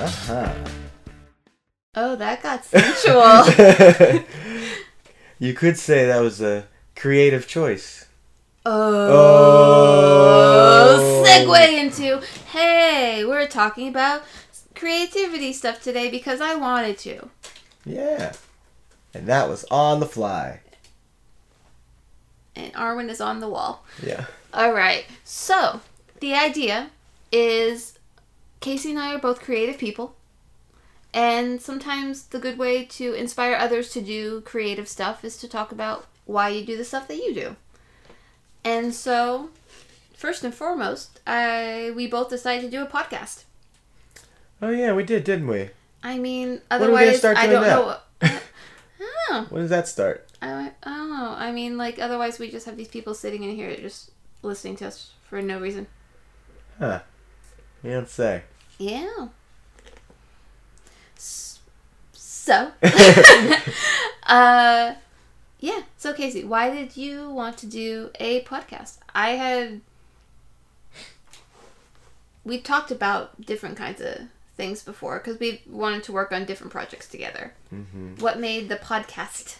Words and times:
Uh-huh. 0.00 0.54
Oh, 1.96 2.14
that 2.14 2.42
got 2.42 2.64
sensual. 2.64 4.22
you 5.40 5.54
could 5.54 5.76
say 5.76 6.06
that 6.06 6.20
was 6.20 6.40
a 6.40 6.68
creative 6.94 7.48
choice. 7.48 8.06
Oh, 8.64 9.64
segue 11.26 11.78
into 11.80 12.20
hey, 12.52 13.24
we're 13.24 13.48
talking 13.48 13.88
about 13.88 14.22
creativity 14.76 15.52
stuff 15.52 15.82
today 15.82 16.08
because 16.08 16.40
I 16.40 16.54
wanted 16.54 16.98
to. 16.98 17.30
Yeah. 17.84 18.34
And 19.12 19.26
that 19.26 19.48
was 19.48 19.64
on 19.70 19.98
the 19.98 20.06
fly. 20.06 20.60
And 22.54 22.72
Arwen 22.74 23.08
is 23.08 23.20
on 23.20 23.40
the 23.40 23.48
wall. 23.48 23.84
Yeah. 24.00 24.26
All 24.54 24.72
right. 24.72 25.06
So, 25.24 25.80
the 26.20 26.34
idea 26.34 26.90
is 27.32 27.97
Casey 28.60 28.90
and 28.90 28.98
I 28.98 29.14
are 29.14 29.18
both 29.18 29.40
creative 29.40 29.78
people. 29.78 30.14
And 31.14 31.60
sometimes 31.62 32.24
the 32.26 32.38
good 32.38 32.58
way 32.58 32.84
to 32.84 33.14
inspire 33.14 33.54
others 33.54 33.90
to 33.92 34.00
do 34.00 34.40
creative 34.42 34.88
stuff 34.88 35.24
is 35.24 35.36
to 35.38 35.48
talk 35.48 35.72
about 35.72 36.06
why 36.26 36.50
you 36.50 36.64
do 36.66 36.76
the 36.76 36.84
stuff 36.84 37.08
that 37.08 37.16
you 37.16 37.34
do. 37.34 37.56
And 38.64 38.92
so, 38.94 39.50
first 40.14 40.44
and 40.44 40.54
foremost, 40.54 41.20
I 41.26 41.92
we 41.96 42.06
both 42.06 42.28
decided 42.28 42.62
to 42.62 42.70
do 42.70 42.82
a 42.82 42.86
podcast. 42.86 43.44
Oh 44.60 44.68
yeah, 44.70 44.92
we 44.92 45.02
did, 45.04 45.24
didn't 45.24 45.46
we? 45.46 45.70
I 46.02 46.18
mean, 46.18 46.60
When 46.68 46.82
are 46.82 46.86
we 46.86 46.86
gonna 46.86 46.92
otherwise 46.96 47.18
start 47.18 47.36
I 47.38 47.46
doing 47.46 47.62
don't 47.62 47.62
that? 47.62 47.76
know. 48.22 48.28
what- 48.30 48.42
oh, 49.30 49.46
When 49.50 49.62
does 49.62 49.70
that 49.70 49.88
start? 49.88 50.26
I, 50.42 50.72
I 50.82 50.96
don't 50.96 51.10
know. 51.10 51.34
I 51.36 51.50
mean, 51.52 51.78
like 51.78 51.98
otherwise 51.98 52.38
we 52.38 52.50
just 52.50 52.66
have 52.66 52.76
these 52.76 52.88
people 52.88 53.14
sitting 53.14 53.44
in 53.44 53.56
here 53.56 53.74
just 53.76 54.10
listening 54.42 54.76
to 54.76 54.88
us 54.88 55.12
for 55.22 55.40
no 55.40 55.58
reason. 55.58 55.86
Huh. 56.78 57.00
You 57.82 57.92
don't 57.92 58.08
say. 58.08 58.42
Yeah. 58.78 59.28
So, 62.12 62.72
uh, 64.24 64.94
yeah. 65.60 65.82
So 65.96 66.12
Casey, 66.14 66.44
why 66.44 66.70
did 66.74 66.96
you 66.96 67.30
want 67.30 67.58
to 67.58 67.66
do 67.66 68.10
a 68.20 68.42
podcast? 68.44 68.98
I 69.14 69.30
had 69.30 69.80
we 72.44 72.58
talked 72.60 72.90
about 72.90 73.40
different 73.44 73.76
kinds 73.76 74.00
of 74.00 74.16
things 74.56 74.82
before 74.82 75.18
because 75.18 75.38
we 75.38 75.60
wanted 75.68 76.02
to 76.04 76.12
work 76.12 76.32
on 76.32 76.44
different 76.46 76.72
projects 76.72 77.06
together. 77.08 77.52
hmm 77.70 78.14
What 78.18 78.38
made 78.40 78.68
the 78.68 78.76
podcast? 78.76 79.58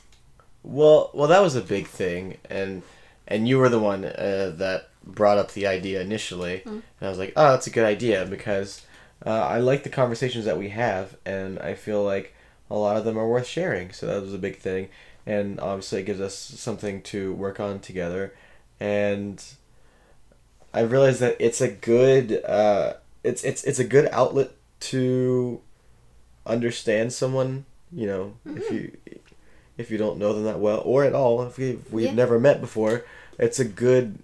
Well, 0.62 1.10
well, 1.12 1.28
that 1.28 1.40
was 1.42 1.54
a 1.54 1.60
big 1.60 1.86
thing, 1.86 2.38
and 2.48 2.82
and 3.26 3.46
you 3.48 3.58
were 3.58 3.68
the 3.68 3.78
one 3.78 4.04
uh, 4.04 4.52
that 4.56 4.88
brought 5.04 5.38
up 5.38 5.52
the 5.52 5.66
idea 5.66 6.00
initially, 6.00 6.62
Mm. 6.64 6.66
and 6.66 6.82
I 7.02 7.08
was 7.08 7.18
like, 7.18 7.32
oh, 7.36 7.50
that's 7.52 7.66
a 7.66 7.70
good 7.70 7.84
idea 7.84 8.24
because 8.26 8.82
uh, 9.26 9.30
I 9.30 9.58
like 9.58 9.82
the 9.82 9.88
conversations 9.90 10.44
that 10.44 10.58
we 10.58 10.68
have, 10.70 11.16
and 11.26 11.58
I 11.58 11.74
feel 11.74 12.02
like 12.04 12.34
a 12.70 12.76
lot 12.76 12.96
of 12.96 13.04
them 13.04 13.18
are 13.18 13.28
worth 13.28 13.46
sharing. 13.46 13.92
So 13.92 14.06
that 14.06 14.22
was 14.22 14.34
a 14.34 14.38
big 14.38 14.56
thing, 14.58 14.88
and 15.26 15.58
obviously 15.60 16.00
it 16.00 16.04
gives 16.04 16.20
us 16.20 16.34
something 16.36 17.02
to 17.02 17.32
work 17.34 17.58
on 17.60 17.80
together, 17.80 18.34
and 18.80 19.42
I 20.72 20.80
realized 20.80 21.20
that 21.20 21.36
it's 21.40 21.60
a 21.60 21.68
good 21.68 22.44
uh, 22.44 22.94
it's 23.24 23.42
it's 23.42 23.64
it's 23.64 23.78
a 23.78 23.84
good 23.84 24.08
outlet 24.12 24.50
to 24.80 25.60
understand 26.46 27.12
someone. 27.12 27.64
You 27.90 28.06
know, 28.06 28.34
if 28.54 28.70
you 28.70 28.96
if 29.78 29.90
you 29.90 29.96
don't 29.98 30.18
know 30.18 30.32
them 30.34 30.44
that 30.44 30.60
well 30.60 30.82
or 30.84 31.04
at 31.04 31.14
all, 31.14 31.42
if 31.42 31.56
we 31.58 31.78
we've 31.90 32.06
Yeah. 32.06 32.12
never 32.14 32.38
met 32.38 32.60
before, 32.60 33.04
it's 33.38 33.58
a 33.58 33.64
good 33.64 34.18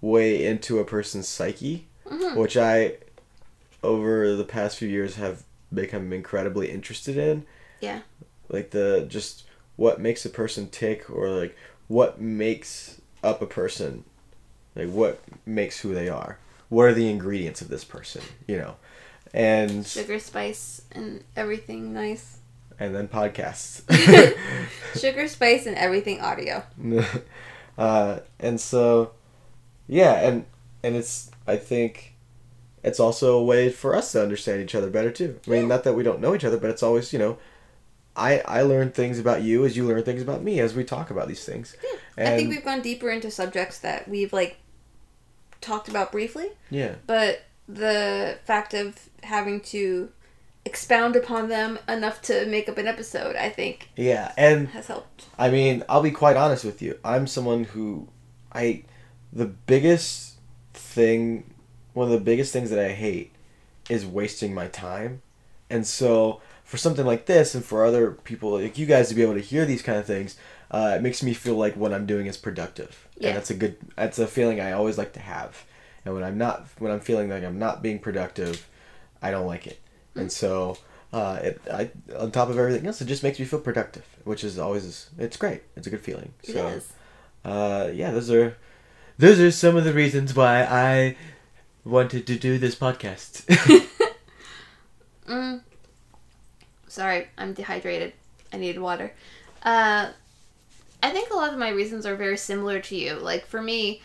way 0.00 0.44
into 0.44 0.78
a 0.80 0.84
person's 0.84 1.28
psyche, 1.28 1.86
Mhm. 2.10 2.36
which 2.36 2.56
I 2.56 2.94
over 3.82 4.34
the 4.34 4.44
past 4.44 4.78
few 4.78 4.88
years 4.88 5.16
have 5.16 5.42
become 5.72 6.12
incredibly 6.12 6.70
interested 6.70 7.16
in. 7.16 7.44
Yeah. 7.80 8.00
Like 8.48 8.70
the 8.70 9.06
just 9.08 9.44
what 9.76 10.00
makes 10.00 10.24
a 10.24 10.30
person 10.30 10.68
tick 10.68 11.10
or 11.10 11.28
like 11.28 11.56
what 11.88 12.20
makes 12.20 13.00
up 13.22 13.42
a 13.42 13.46
person. 13.46 14.04
Like 14.74 14.90
what 14.90 15.20
makes 15.44 15.80
who 15.80 15.94
they 15.94 16.08
are. 16.08 16.38
What 16.68 16.84
are 16.84 16.94
the 16.94 17.08
ingredients 17.08 17.60
of 17.62 17.68
this 17.68 17.84
person, 17.84 18.22
you 18.46 18.56
know? 18.58 18.76
And 19.32 19.86
Sugar, 19.86 20.18
spice, 20.18 20.82
and 20.92 21.22
everything 21.36 21.92
nice. 21.92 22.38
and 22.78 22.94
then 22.94 23.08
podcasts. 23.08 23.82
Sugar, 24.98 25.28
spice, 25.28 25.66
and 25.66 25.76
everything 25.76 26.20
audio. 26.20 26.62
uh, 27.78 28.20
and 28.40 28.60
so, 28.60 29.12
yeah, 29.86 30.26
and 30.26 30.46
and 30.82 30.96
it's 30.96 31.30
I 31.46 31.56
think 31.56 32.15
it's 32.86 33.00
also 33.00 33.36
a 33.38 33.42
way 33.42 33.68
for 33.70 33.94
us 33.96 34.12
to 34.12 34.22
understand 34.22 34.62
each 34.62 34.74
other 34.74 34.88
better 34.90 35.10
too. 35.10 35.38
I 35.46 35.50
mean, 35.50 35.62
Yeah. 35.62 35.68
not 35.68 35.84
that 35.84 35.94
we 35.94 36.02
don't 36.04 36.20
know 36.20 36.34
each 36.34 36.44
other, 36.44 36.56
but 36.58 36.70
it's 36.70 36.82
always 36.82 37.12
you 37.12 37.18
know, 37.18 37.36
I 38.14 38.38
I 38.46 38.62
learn 38.62 38.92
things 38.92 39.18
about 39.18 39.42
you 39.42 39.64
as 39.66 39.76
you 39.76 39.84
learn 39.86 40.02
things 40.04 40.22
about 40.22 40.42
me 40.42 40.60
as 40.60 40.74
we 40.74 40.84
talk 40.84 41.10
about 41.10 41.28
these 41.28 41.44
things. 41.44 41.76
And 42.16 42.28
I 42.28 42.36
think 42.36 42.48
we've 42.50 42.64
gone 42.64 42.80
deeper 42.80 43.10
into 43.10 43.30
subjects 43.30 43.78
that 43.80 44.08
we've 44.08 44.32
like 44.32 44.56
talked 45.60 45.88
about 45.88 46.12
briefly, 46.12 46.48
yeah, 46.70 46.94
but 47.06 47.42
the 47.68 48.38
fact 48.44 48.72
of 48.74 49.08
having 49.24 49.60
to 49.60 50.10
expound 50.64 51.14
upon 51.16 51.48
them 51.48 51.78
enough 51.88 52.20
to 52.22 52.44
make 52.46 52.68
up 52.68 52.78
an 52.78 52.86
episode, 52.86 53.36
I 53.36 53.48
think, 53.50 53.88
yeah, 53.96 54.32
and 54.36 54.68
has 54.68 54.86
helped. 54.86 55.26
I 55.38 55.50
mean, 55.50 55.82
I'll 55.88 56.02
be 56.02 56.10
quite 56.12 56.36
honest 56.36 56.64
with 56.64 56.80
you. 56.82 56.98
I'm 57.04 57.26
someone 57.26 57.64
who 57.64 58.08
I 58.52 58.84
the 59.32 59.46
biggest 59.46 60.38
thing 60.74 61.52
one 61.96 62.06
of 62.06 62.12
the 62.12 62.22
biggest 62.22 62.52
things 62.52 62.68
that 62.68 62.78
I 62.78 62.92
hate 62.92 63.32
is 63.88 64.04
wasting 64.04 64.52
my 64.52 64.68
time. 64.68 65.22
And 65.70 65.86
so 65.86 66.42
for 66.62 66.76
something 66.76 67.06
like 67.06 67.24
this 67.24 67.54
and 67.54 67.64
for 67.64 67.86
other 67.86 68.10
people 68.10 68.50
like 68.60 68.76
you 68.76 68.84
guys 68.84 69.08
to 69.08 69.14
be 69.14 69.22
able 69.22 69.32
to 69.32 69.40
hear 69.40 69.64
these 69.64 69.80
kind 69.80 69.98
of 69.98 70.04
things, 70.04 70.36
uh, 70.70 70.94
it 70.96 71.02
makes 71.02 71.22
me 71.22 71.32
feel 71.32 71.54
like 71.54 71.74
what 71.74 71.94
I'm 71.94 72.04
doing 72.04 72.26
is 72.26 72.36
productive. 72.36 73.08
Yeah. 73.16 73.28
And 73.28 73.38
that's 73.38 73.48
a 73.48 73.54
good 73.54 73.78
that's 73.96 74.18
a 74.18 74.26
feeling 74.26 74.60
I 74.60 74.72
always 74.72 74.98
like 74.98 75.14
to 75.14 75.20
have. 75.20 75.64
And 76.04 76.14
when 76.14 76.22
I'm 76.22 76.36
not 76.36 76.66
when 76.78 76.92
I'm 76.92 77.00
feeling 77.00 77.30
like 77.30 77.42
I'm 77.42 77.58
not 77.58 77.82
being 77.82 77.98
productive, 77.98 78.68
I 79.22 79.30
don't 79.30 79.46
like 79.46 79.66
it. 79.66 79.80
And 80.14 80.30
so 80.30 80.76
uh, 81.14 81.38
it, 81.42 81.62
I, 81.72 81.90
on 82.18 82.30
top 82.30 82.50
of 82.50 82.58
everything 82.58 82.86
else, 82.86 83.00
it 83.00 83.06
just 83.06 83.22
makes 83.22 83.38
me 83.38 83.46
feel 83.46 83.60
productive, 83.60 84.04
which 84.24 84.44
is 84.44 84.58
always 84.58 85.08
it's 85.18 85.38
great. 85.38 85.62
It's 85.76 85.86
a 85.86 85.90
good 85.90 86.02
feeling. 86.02 86.34
So 86.42 86.66
is. 86.66 86.92
uh, 87.42 87.90
yeah, 87.94 88.10
those 88.10 88.30
are 88.30 88.58
those 89.16 89.40
are 89.40 89.50
some 89.50 89.76
of 89.76 89.84
the 89.84 89.94
reasons 89.94 90.36
why 90.36 90.62
I 90.62 91.16
wanted 91.86 92.26
to 92.26 92.36
do 92.36 92.58
this 92.58 92.74
podcast. 92.74 93.44
Mm. 95.26 95.60
Sorry, 96.86 97.26
I'm 97.36 97.52
dehydrated. 97.52 98.12
I 98.52 98.58
needed 98.58 98.80
water. 98.80 99.12
Uh, 99.62 100.10
I 101.02 101.10
think 101.10 101.30
a 101.30 101.34
lot 101.34 101.52
of 101.52 101.58
my 101.58 101.70
reasons 101.70 102.06
are 102.06 102.16
very 102.16 102.36
similar 102.36 102.80
to 102.80 102.96
you. 102.96 103.14
Like 103.14 103.46
for 103.46 103.60
me, 103.60 104.02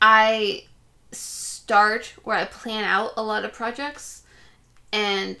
I 0.00 0.64
start 1.10 2.12
where 2.24 2.36
I 2.36 2.44
plan 2.44 2.84
out 2.84 3.12
a 3.16 3.22
lot 3.22 3.44
of 3.44 3.52
projects, 3.52 4.22
and 4.92 5.36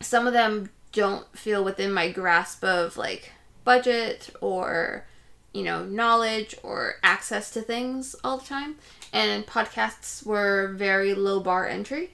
some 0.00 0.26
of 0.26 0.32
them 0.32 0.70
don't 0.92 1.26
feel 1.36 1.64
within 1.64 1.92
my 1.92 2.10
grasp 2.10 2.64
of 2.64 2.96
like 2.96 3.32
budget 3.64 4.30
or 4.40 5.06
you 5.52 5.62
know 5.62 5.84
knowledge 5.84 6.54
or 6.62 6.94
access 7.02 7.50
to 7.52 7.60
things 7.60 8.14
all 8.22 8.38
the 8.38 8.46
time. 8.46 8.76
And 9.12 9.44
podcasts 9.46 10.24
were 10.24 10.72
very 10.74 11.14
low 11.14 11.40
bar 11.40 11.66
entry, 11.66 12.10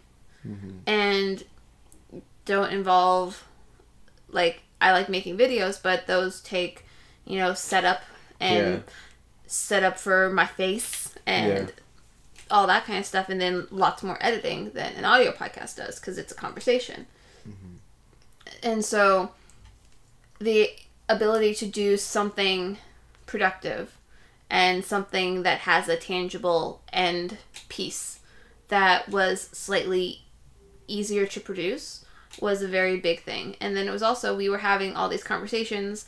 mm-hmm. 0.46 0.78
and 0.86 1.44
don't 2.44 2.72
involve 2.72 3.44
like 4.30 4.62
I 4.80 4.92
like 4.92 5.08
making 5.08 5.36
videos, 5.36 5.82
but 5.82 6.06
those 6.06 6.40
take 6.40 6.84
you 7.26 7.38
know 7.38 7.54
setup 7.54 8.02
and 8.40 8.74
Yeah. 8.76 8.92
setup 9.46 9.98
for 9.98 10.30
my 10.30 10.46
face 10.46 11.14
and 11.26 11.68
Yeah. 11.68 11.74
all 12.50 12.66
that 12.66 12.84
kind 12.86 12.98
of 12.98 13.06
stuff, 13.06 13.28
and 13.28 13.40
then 13.40 13.66
lots 13.70 14.02
more 14.02 14.18
editing 14.20 14.70
than 14.70 14.94
an 14.94 15.04
audio 15.04 15.32
podcast 15.32 15.76
does 15.76 15.98
because 15.98 16.16
it's 16.18 16.32
a 16.32 16.36
conversation. 16.36 17.06
Mm-hmm. 17.46 17.74
And 18.62 18.84
so 18.84 19.32
the 20.38 20.70
ability 21.08 21.54
to 21.56 21.66
do 21.66 21.96
something 21.96 22.78
productive 23.26 23.98
and 24.48 24.84
something 24.84 25.42
that 25.42 25.60
has 25.60 25.88
a 25.88 25.96
tangible 25.96 26.80
end 26.92 27.38
piece 27.68 28.20
that 28.68 29.08
was 29.08 29.42
slightly 29.52 30.22
easier 30.86 31.26
to 31.26 31.40
produce 31.40 32.04
was 32.40 32.62
a 32.62 32.68
very 32.68 32.98
big 32.98 33.22
thing. 33.22 33.56
And 33.60 33.76
then 33.76 33.88
it 33.88 33.90
was 33.90 34.02
also 34.02 34.36
we 34.36 34.48
were 34.48 34.58
having 34.58 34.94
all 34.94 35.08
these 35.08 35.24
conversations 35.24 36.06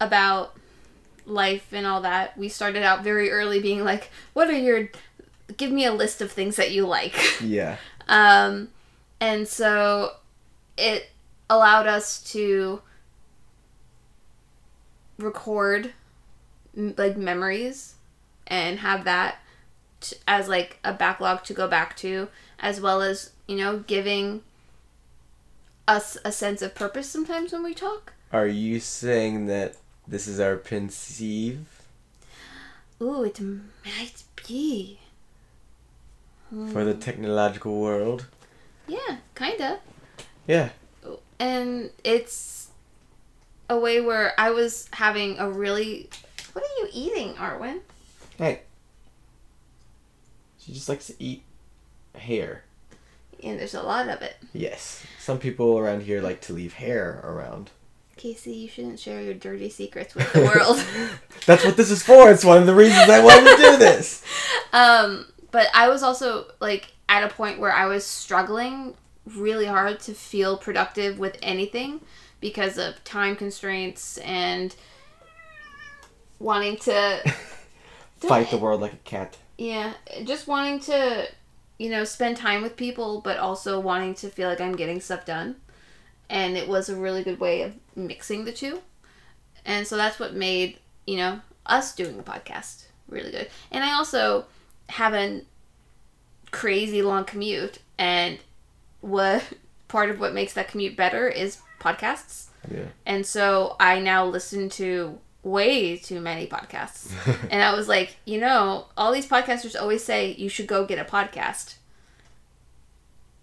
about 0.00 0.56
life 1.26 1.68
and 1.72 1.86
all 1.86 2.00
that. 2.00 2.36
We 2.36 2.48
started 2.48 2.82
out 2.82 3.04
very 3.04 3.30
early 3.30 3.60
being 3.60 3.84
like, 3.84 4.10
what 4.32 4.48
are 4.48 4.58
your 4.58 4.88
give 5.56 5.70
me 5.70 5.84
a 5.84 5.92
list 5.92 6.20
of 6.20 6.30
things 6.30 6.56
that 6.56 6.70
you 6.70 6.86
like. 6.86 7.14
yeah, 7.42 7.76
Um, 8.08 8.68
and 9.20 9.46
so 9.46 10.12
it 10.76 11.10
allowed 11.48 11.86
us 11.86 12.22
to 12.32 12.80
record 15.18 15.92
like 16.74 17.16
memories 17.16 17.94
and 18.46 18.80
have 18.80 19.04
that 19.04 19.38
t- 20.00 20.16
as 20.26 20.48
like 20.48 20.78
a 20.84 20.92
backlog 20.92 21.44
to 21.44 21.54
go 21.54 21.68
back 21.68 21.96
to 21.96 22.28
as 22.58 22.80
well 22.80 23.02
as 23.02 23.30
you 23.46 23.56
know 23.56 23.78
giving 23.86 24.42
us 25.88 26.16
a 26.24 26.30
sense 26.30 26.62
of 26.62 26.74
purpose 26.74 27.08
sometimes 27.08 27.52
when 27.52 27.64
we 27.64 27.74
talk. 27.74 28.12
Are 28.32 28.46
you 28.46 28.78
saying 28.78 29.46
that 29.46 29.76
this 30.06 30.28
is 30.28 30.38
our 30.38 30.56
pensieve? 30.56 31.66
Ooh, 33.02 33.24
it 33.24 33.40
might 33.40 34.22
be. 34.46 34.98
For 36.50 36.84
the 36.84 36.94
hmm. 36.94 37.00
technological 37.00 37.80
world? 37.80 38.26
Yeah, 38.86 39.18
kinda. 39.34 39.78
Yeah. 40.46 40.70
And 41.38 41.90
it's 42.04 42.68
a 43.68 43.78
way 43.78 44.00
where 44.00 44.34
I 44.38 44.50
was 44.50 44.88
having 44.92 45.38
a 45.38 45.48
really. 45.48 46.10
What 46.90 46.96
are 46.96 46.98
you 46.98 47.12
eating, 47.12 47.34
Arwen? 47.34 47.80
Hey. 48.36 48.62
She 50.58 50.72
just 50.72 50.88
likes 50.88 51.06
to 51.06 51.14
eat 51.20 51.44
hair. 52.16 52.64
And 53.44 53.60
there's 53.60 53.74
a 53.74 53.82
lot 53.82 54.08
of 54.08 54.22
it. 54.22 54.36
Yes. 54.52 55.04
Some 55.20 55.38
people 55.38 55.78
around 55.78 56.02
here 56.02 56.20
like 56.20 56.40
to 56.42 56.52
leave 56.52 56.74
hair 56.74 57.20
around. 57.22 57.70
Casey, 58.16 58.52
you 58.54 58.68
shouldn't 58.68 58.98
share 58.98 59.22
your 59.22 59.34
dirty 59.34 59.70
secrets 59.70 60.16
with 60.16 60.32
the 60.32 60.40
world. 60.40 60.84
That's 61.46 61.64
what 61.64 61.76
this 61.76 61.92
is 61.92 62.02
for. 62.02 62.28
It's 62.28 62.44
one 62.44 62.58
of 62.58 62.66
the 62.66 62.74
reasons 62.74 63.08
I 63.08 63.22
wanted 63.22 63.56
to 63.56 63.62
do 63.62 63.76
this. 63.76 64.24
um, 64.72 65.26
but 65.52 65.68
I 65.72 65.88
was 65.88 66.02
also 66.02 66.46
like 66.58 66.92
at 67.08 67.22
a 67.22 67.32
point 67.32 67.60
where 67.60 67.72
I 67.72 67.86
was 67.86 68.04
struggling 68.04 68.94
really 69.36 69.66
hard 69.66 70.00
to 70.00 70.12
feel 70.12 70.58
productive 70.58 71.20
with 71.20 71.38
anything 71.40 72.00
because 72.40 72.78
of 72.78 73.02
time 73.04 73.36
constraints 73.36 74.18
and 74.18 74.74
wanting 76.40 76.76
to 76.78 77.22
Fight 78.20 78.50
the 78.50 78.58
world 78.58 78.80
like 78.80 78.92
a 78.92 78.96
cat. 78.96 79.38
yeah, 79.56 79.94
just 80.24 80.46
wanting 80.48 80.80
to 80.80 81.28
you 81.78 81.88
know 81.88 82.04
spend 82.04 82.36
time 82.36 82.62
with 82.62 82.76
people 82.76 83.20
but 83.22 83.38
also 83.38 83.78
wanting 83.80 84.14
to 84.14 84.28
feel 84.28 84.48
like 84.48 84.60
I'm 84.60 84.74
getting 84.76 85.00
stuff 85.00 85.24
done. 85.24 85.56
And 86.28 86.56
it 86.56 86.68
was 86.68 86.88
a 86.88 86.96
really 86.96 87.22
good 87.24 87.40
way 87.40 87.62
of 87.62 87.74
mixing 87.96 88.44
the 88.44 88.52
two. 88.52 88.80
And 89.64 89.86
so 89.86 89.96
that's 89.96 90.20
what 90.20 90.32
made, 90.34 90.78
you 91.06 91.16
know, 91.16 91.40
us 91.66 91.94
doing 91.94 92.16
the 92.16 92.22
podcast 92.22 92.84
really 93.08 93.30
good. 93.32 93.48
And 93.72 93.82
I 93.82 93.92
also 93.94 94.44
have 94.90 95.12
a 95.12 95.42
crazy 96.52 97.02
long 97.02 97.24
commute 97.24 97.78
and 97.98 98.38
what 99.00 99.42
part 99.88 100.10
of 100.10 100.20
what 100.20 100.32
makes 100.32 100.52
that 100.52 100.68
commute 100.68 100.96
better 100.96 101.28
is 101.28 101.58
podcasts. 101.80 102.46
Yeah. 102.70 102.84
And 103.06 103.26
so 103.26 103.74
I 103.80 103.98
now 103.98 104.24
listen 104.24 104.68
to 104.70 105.18
way 105.42 105.96
too 105.96 106.20
many 106.20 106.46
podcasts. 106.46 107.12
and 107.50 107.62
I 107.62 107.74
was 107.74 107.88
like, 107.88 108.16
you 108.24 108.38
know, 108.38 108.86
all 108.96 109.12
these 109.12 109.26
podcasters 109.26 109.80
always 109.80 110.04
say 110.04 110.34
you 110.34 110.48
should 110.48 110.66
go 110.66 110.84
get 110.84 110.98
a 110.98 111.04
podcast. 111.04 111.76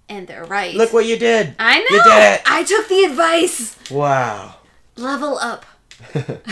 And 0.10 0.28
they're 0.28 0.46
right. 0.46 0.74
Look 0.74 0.94
what 0.94 1.06
you 1.06 1.18
did. 1.18 1.56
I 1.60 1.80
know. 1.80 1.86
You 1.90 2.04
did 2.04 2.34
it. 2.34 2.42
I 2.46 2.64
took 2.64 2.88
the 2.88 3.04
advice. 3.04 3.92
Wow. 3.92 4.56
Level 4.96 5.38
up. 5.38 5.66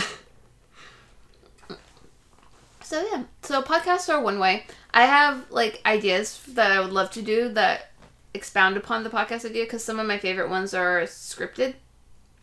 So 2.86 3.04
yeah, 3.10 3.24
so 3.42 3.62
podcasts 3.62 4.08
are 4.08 4.20
one 4.20 4.38
way. 4.38 4.64
I 4.94 5.06
have 5.06 5.50
like 5.50 5.82
ideas 5.84 6.40
that 6.50 6.70
I 6.70 6.78
would 6.78 6.92
love 6.92 7.10
to 7.12 7.22
do 7.22 7.48
that 7.54 7.90
expound 8.32 8.76
upon 8.76 9.02
the 9.02 9.10
podcast 9.10 9.44
idea 9.44 9.64
because 9.64 9.82
some 9.82 9.98
of 9.98 10.06
my 10.06 10.18
favorite 10.18 10.48
ones 10.48 10.72
are 10.72 11.02
scripted. 11.02 11.74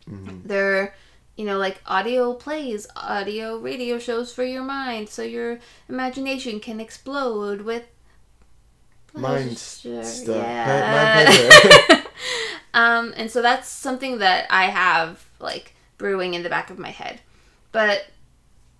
Mm-hmm. 0.06 0.40
They're, 0.46 0.94
you 1.36 1.44
know, 1.44 1.58
like 1.58 1.80
audio 1.86 2.34
plays, 2.34 2.86
audio 2.96 3.58
radio 3.58 3.98
shows 3.98 4.32
for 4.32 4.44
your 4.44 4.62
mind, 4.62 5.08
so 5.08 5.22
your 5.22 5.58
imagination 5.88 6.60
can 6.60 6.80
explode 6.80 7.62
with 7.62 7.84
Mind 9.16 9.56
stuff. 9.56 10.26
Yeah. 10.26 12.02
Um, 12.74 13.14
and 13.16 13.30
so 13.30 13.40
that's 13.40 13.68
something 13.68 14.18
that 14.18 14.48
I 14.50 14.64
have 14.64 15.24
like 15.38 15.74
brewing 15.96 16.34
in 16.34 16.42
the 16.42 16.48
back 16.48 16.70
of 16.70 16.78
my 16.78 16.90
head. 16.90 17.20
But 17.70 18.06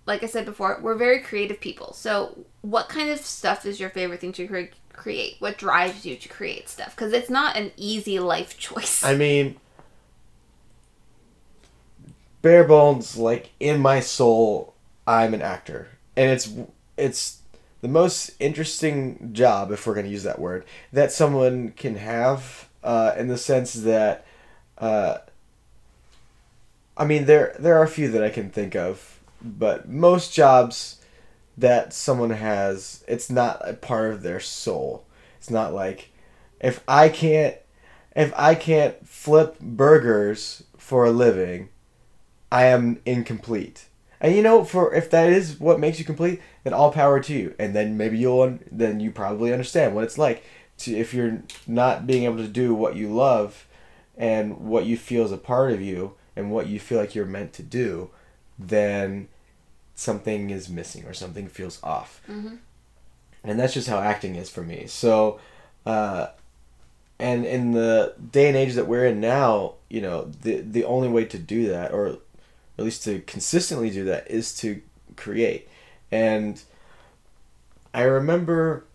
like 0.05 0.21
I 0.21 0.27
said 0.27 0.45
before, 0.45 0.77
we're 0.81 0.95
very 0.95 1.21
creative 1.21 1.61
people. 1.61 1.93
So 1.93 2.45
what 2.61 2.89
kind 2.89 3.09
of 3.09 3.19
stuff 3.19 3.65
is 3.65 3.79
your 3.79 3.89
favorite 3.89 4.19
thing 4.19 4.33
to 4.33 4.47
cre- 4.47 4.75
create? 4.91 5.37
What 5.39 5.57
drives 5.57 6.05
you 6.05 6.17
to 6.17 6.27
create 6.27 6.67
stuff? 6.67 6.93
Because 6.93 7.13
it's 7.13 7.29
not 7.29 7.55
an 7.55 7.71
easy 7.77 8.19
life 8.19 8.57
choice. 8.57 9.01
I 9.01 9.15
mean, 9.15 9.55
bare 12.45 12.63
bones, 12.63 13.17
like 13.17 13.49
in 13.59 13.79
my 13.79 13.99
soul, 13.99 14.75
I'm 15.07 15.33
an 15.33 15.41
actor, 15.41 15.87
and 16.15 16.29
it's 16.29 16.53
it's 16.95 17.39
the 17.81 17.87
most 17.87 18.29
interesting 18.39 19.31
job, 19.33 19.71
if 19.71 19.87
we're 19.87 19.95
going 19.95 20.05
to 20.05 20.11
use 20.11 20.21
that 20.23 20.37
word, 20.37 20.63
that 20.93 21.11
someone 21.11 21.71
can 21.71 21.95
have, 21.95 22.69
uh, 22.83 23.13
in 23.17 23.29
the 23.29 23.37
sense 23.39 23.73
that, 23.73 24.27
uh, 24.77 25.17
I 26.95 27.05
mean, 27.05 27.25
there 27.25 27.55
there 27.57 27.79
are 27.79 27.83
a 27.83 27.87
few 27.87 28.09
that 28.11 28.23
I 28.23 28.29
can 28.29 28.51
think 28.51 28.75
of, 28.75 29.19
but 29.41 29.89
most 29.89 30.31
jobs 30.31 31.01
that 31.57 31.93
someone 31.93 32.29
has, 32.29 33.03
it's 33.07 33.31
not 33.31 33.67
a 33.67 33.73
part 33.73 34.13
of 34.13 34.21
their 34.21 34.39
soul. 34.39 35.03
It's 35.39 35.49
not 35.49 35.73
like 35.73 36.11
if 36.61 36.83
I 36.87 37.09
can't 37.09 37.55
if 38.15 38.31
I 38.37 38.53
can't 38.53 39.07
flip 39.07 39.59
burgers 39.59 40.61
for 40.77 41.05
a 41.05 41.11
living, 41.11 41.69
I 42.51 42.65
am 42.65 42.99
incomplete. 43.05 43.85
And 44.21 44.35
you 44.35 44.41
know, 44.41 44.63
for 44.63 44.93
if 44.93 45.09
that 45.11 45.29
is 45.29 45.59
what 45.59 45.79
makes 45.79 45.99
you 45.99 46.05
complete, 46.05 46.41
then 46.63 46.73
all 46.73 46.91
power 46.91 47.19
to 47.19 47.33
you. 47.33 47.53
And 47.59 47.75
then 47.75 47.97
maybe 47.97 48.17
you'll 48.17 48.41
un- 48.41 48.63
then 48.71 48.99
you 48.99 49.11
probably 49.11 49.51
understand 49.51 49.93
what 49.93 50.03
it's 50.03 50.17
like 50.17 50.43
to 50.79 50.95
if 50.95 51.13
you're 51.13 51.43
not 51.67 52.07
being 52.07 52.23
able 52.23 52.37
to 52.37 52.47
do 52.47 52.73
what 52.73 52.95
you 52.95 53.13
love 53.13 53.67
and 54.17 54.57
what 54.59 54.85
you 54.85 54.97
feel 54.97 55.25
is 55.25 55.31
a 55.31 55.37
part 55.37 55.71
of 55.71 55.81
you 55.81 56.13
and 56.35 56.51
what 56.51 56.67
you 56.67 56.79
feel 56.79 56.97
like 56.99 57.13
you're 57.15 57.25
meant 57.25 57.53
to 57.53 57.63
do, 57.63 58.09
then 58.57 59.27
something 59.95 60.49
is 60.49 60.69
missing 60.69 61.05
or 61.05 61.13
something 61.13 61.47
feels 61.47 61.79
off. 61.83 62.21
Mhm. 62.29 62.57
And 63.43 63.59
that's 63.59 63.73
just 63.73 63.87
how 63.89 63.99
acting 63.99 64.35
is 64.35 64.49
for 64.49 64.63
me. 64.63 64.85
So, 64.87 65.39
uh, 65.85 66.27
and 67.19 67.45
in 67.45 67.71
the 67.71 68.13
day 68.31 68.47
and 68.47 68.57
age 68.57 68.73
that 68.73 68.87
we're 68.87 69.05
in 69.05 69.19
now, 69.21 69.75
you 69.89 70.01
know, 70.01 70.31
the 70.41 70.61
the 70.61 70.83
only 70.83 71.07
way 71.07 71.25
to 71.25 71.37
do 71.37 71.67
that, 71.69 71.93
or 71.93 72.17
at 72.77 72.83
least 72.83 73.03
to 73.03 73.21
consistently 73.21 73.89
do 73.89 74.05
that, 74.05 74.29
is 74.29 74.55
to 74.57 74.81
create. 75.15 75.69
And 76.11 76.61
I 77.93 78.03
remember 78.03 78.85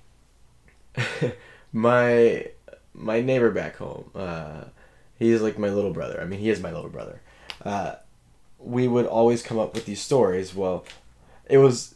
my 1.73 2.47
my 2.95 3.21
neighbor 3.21 3.51
back 3.51 3.77
home. 3.77 4.11
Uh, 4.15 4.65
he's 5.19 5.41
like 5.41 5.59
my 5.59 5.71
little 5.71 5.93
brother. 5.93 6.21
I 6.21 6.25
mean, 6.25 6.41
he 6.41 6.51
is 6.51 6.61
my 6.61 6.73
little 6.73 6.91
brother. 6.91 7.21
Uh, 7.65 7.95
we 8.59 8.89
would 8.89 9.07
always 9.07 9.43
come 9.43 9.59
up 9.59 9.75
with 9.75 9.87
these 9.87 10.01
stories. 10.01 10.55
Well, 10.55 10.85
it 11.49 11.59
was 11.59 11.95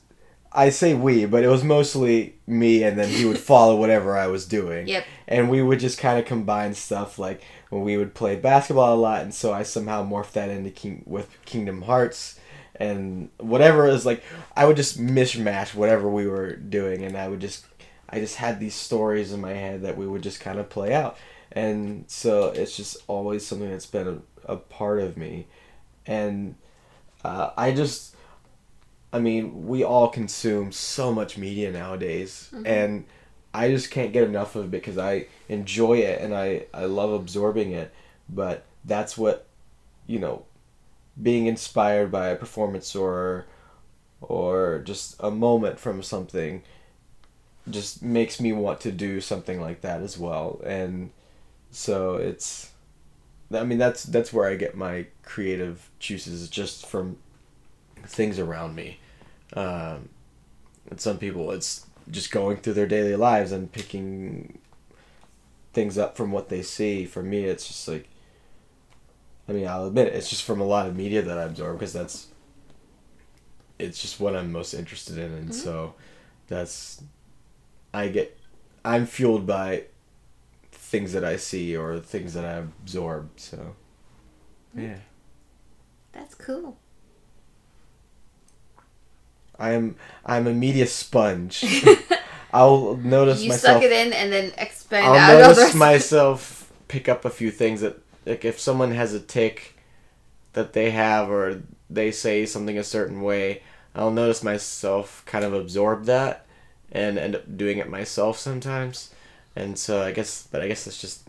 I 0.54 0.70
say 0.70 0.94
we, 0.94 1.26
but 1.26 1.42
it 1.42 1.48
was 1.48 1.64
mostly 1.64 2.36
me, 2.46 2.84
and 2.84 2.98
then 2.98 3.08
he 3.08 3.24
would 3.24 3.38
follow 3.52 3.76
whatever 3.76 4.16
I 4.16 4.28
was 4.28 4.46
doing. 4.46 4.86
Yep. 4.86 5.04
And 5.26 5.50
we 5.50 5.62
would 5.62 5.80
just 5.80 5.98
kind 5.98 6.18
of 6.18 6.24
combine 6.24 6.74
stuff 6.74 7.18
like 7.18 7.42
when 7.70 7.82
we 7.82 7.96
would 7.96 8.14
play 8.14 8.36
basketball 8.36 8.94
a 8.94 8.96
lot, 8.96 9.22
and 9.22 9.34
so 9.34 9.52
I 9.52 9.64
somehow 9.64 10.06
morphed 10.06 10.32
that 10.32 10.50
into 10.50 10.70
King 10.70 11.02
with 11.06 11.28
Kingdom 11.44 11.82
Hearts 11.82 12.38
and 12.76 13.30
whatever 13.38 13.88
it 13.88 13.92
was 13.92 14.06
like. 14.06 14.22
I 14.56 14.64
would 14.64 14.76
just 14.76 15.00
mishmash 15.00 15.74
whatever 15.74 16.08
we 16.08 16.26
were 16.26 16.54
doing, 16.54 17.02
and 17.04 17.16
I 17.16 17.28
would 17.28 17.40
just 17.40 17.66
I 18.08 18.20
just 18.20 18.36
had 18.36 18.60
these 18.60 18.74
stories 18.74 19.32
in 19.32 19.40
my 19.40 19.52
head 19.52 19.82
that 19.82 19.96
we 19.96 20.06
would 20.06 20.22
just 20.22 20.40
kind 20.40 20.58
of 20.60 20.70
play 20.70 20.94
out, 20.94 21.18
and 21.50 22.04
so 22.06 22.50
it's 22.50 22.76
just 22.76 22.96
always 23.08 23.44
something 23.44 23.70
that's 23.70 23.86
been 23.86 24.22
a, 24.46 24.52
a 24.52 24.56
part 24.56 25.00
of 25.00 25.16
me, 25.16 25.46
and 26.06 26.54
uh, 27.24 27.50
I 27.56 27.72
just 27.72 28.13
I 29.14 29.20
mean, 29.20 29.68
we 29.68 29.84
all 29.84 30.08
consume 30.08 30.72
so 30.72 31.12
much 31.12 31.38
media 31.38 31.70
nowadays, 31.70 32.50
mm-hmm. 32.52 32.66
and 32.66 33.04
I 33.54 33.68
just 33.68 33.92
can't 33.92 34.12
get 34.12 34.24
enough 34.24 34.56
of 34.56 34.64
it 34.64 34.70
because 34.72 34.98
I 34.98 35.26
enjoy 35.48 35.98
it 35.98 36.20
and 36.20 36.34
I, 36.34 36.66
I 36.74 36.86
love 36.86 37.12
absorbing 37.12 37.70
it. 37.70 37.94
But 38.28 38.64
that's 38.84 39.16
what, 39.16 39.46
you 40.08 40.18
know, 40.18 40.46
being 41.22 41.46
inspired 41.46 42.10
by 42.10 42.28
a 42.28 42.36
performance 42.36 42.96
or, 42.96 43.46
or 44.20 44.82
just 44.84 45.14
a 45.20 45.30
moment 45.30 45.78
from 45.78 46.02
something, 46.02 46.64
just 47.70 48.02
makes 48.02 48.40
me 48.40 48.52
want 48.52 48.80
to 48.80 48.90
do 48.90 49.20
something 49.20 49.60
like 49.60 49.82
that 49.82 50.00
as 50.00 50.18
well. 50.18 50.60
And 50.66 51.12
so 51.70 52.16
it's, 52.16 52.72
I 53.52 53.62
mean, 53.62 53.78
that's 53.78 54.02
that's 54.02 54.32
where 54.32 54.50
I 54.50 54.56
get 54.56 54.76
my 54.76 55.06
creative 55.22 55.88
juices 56.00 56.48
just 56.48 56.86
from 56.86 57.18
things 58.04 58.40
around 58.40 58.74
me. 58.74 58.98
Um, 59.52 60.08
and 60.90 61.00
some 61.00 61.18
people, 61.18 61.50
it's 61.52 61.86
just 62.10 62.30
going 62.30 62.56
through 62.56 62.74
their 62.74 62.86
daily 62.86 63.16
lives 63.16 63.52
and 63.52 63.70
picking 63.70 64.58
things 65.72 65.98
up 65.98 66.16
from 66.16 66.32
what 66.32 66.48
they 66.48 66.62
see. 66.62 67.04
For 67.04 67.22
me, 67.22 67.44
it's 67.44 67.66
just 67.66 67.86
like, 67.86 68.08
I 69.48 69.52
mean, 69.52 69.68
I'll 69.68 69.86
admit 69.86 70.08
it, 70.08 70.14
it's 70.14 70.30
just 70.30 70.42
from 70.42 70.60
a 70.60 70.64
lot 70.64 70.86
of 70.86 70.96
media 70.96 71.22
that 71.22 71.38
I 71.38 71.42
absorb 71.42 71.78
because 71.78 71.92
that's, 71.92 72.28
it's 73.78 74.00
just 74.00 74.20
what 74.20 74.34
I'm 74.34 74.52
most 74.52 74.74
interested 74.74 75.18
in. 75.18 75.32
And 75.32 75.54
so 75.54 75.94
that's, 76.48 77.02
I 77.92 78.08
get, 78.08 78.38
I'm 78.84 79.06
fueled 79.06 79.46
by 79.46 79.84
things 80.72 81.12
that 81.12 81.24
I 81.24 81.36
see 81.36 81.76
or 81.76 81.98
things 81.98 82.34
that 82.34 82.44
I 82.44 82.52
absorb. 82.54 83.30
So. 83.36 83.74
Yeah. 84.74 84.98
That's 86.12 86.34
cool. 86.34 86.76
I 89.58 89.72
am 89.72 89.96
I'm 90.24 90.46
a 90.46 90.52
media 90.52 90.86
sponge. 90.86 91.64
I'll 92.52 92.96
notice 92.96 93.42
you 93.42 93.48
myself. 93.50 93.82
suck 93.82 93.82
it 93.82 93.92
in 93.92 94.12
and 94.12 94.32
then 94.32 94.52
expand 94.58 95.06
I'll 95.06 95.14
out 95.14 95.56
notice 95.56 95.74
myself 95.74 96.72
pick 96.88 97.08
up 97.08 97.24
a 97.24 97.30
few 97.30 97.50
things 97.50 97.80
that 97.80 97.98
like 98.26 98.44
if 98.44 98.60
someone 98.60 98.92
has 98.92 99.12
a 99.12 99.20
tick 99.20 99.76
that 100.52 100.72
they 100.72 100.90
have 100.90 101.30
or 101.30 101.62
they 101.90 102.10
say 102.10 102.46
something 102.46 102.78
a 102.78 102.84
certain 102.84 103.22
way, 103.22 103.62
I'll 103.94 104.10
notice 104.10 104.42
myself 104.42 105.22
kind 105.26 105.44
of 105.44 105.52
absorb 105.52 106.04
that 106.04 106.46
and 106.92 107.18
end 107.18 107.34
up 107.34 107.56
doing 107.56 107.78
it 107.78 107.88
myself 107.88 108.38
sometimes. 108.38 109.12
And 109.56 109.78
so 109.78 110.02
I 110.02 110.12
guess 110.12 110.46
but 110.50 110.62
I 110.62 110.68
guess 110.68 110.86
it's 110.86 111.00
just 111.00 111.26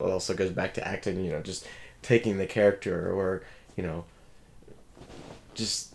it 0.00 0.04
also 0.04 0.34
goes 0.34 0.50
back 0.50 0.74
to 0.74 0.86
acting, 0.86 1.24
you 1.24 1.30
know, 1.30 1.40
just 1.40 1.66
taking 2.02 2.38
the 2.38 2.46
character 2.46 3.10
or, 3.12 3.42
you 3.76 3.82
know, 3.82 4.04
just 5.54 5.87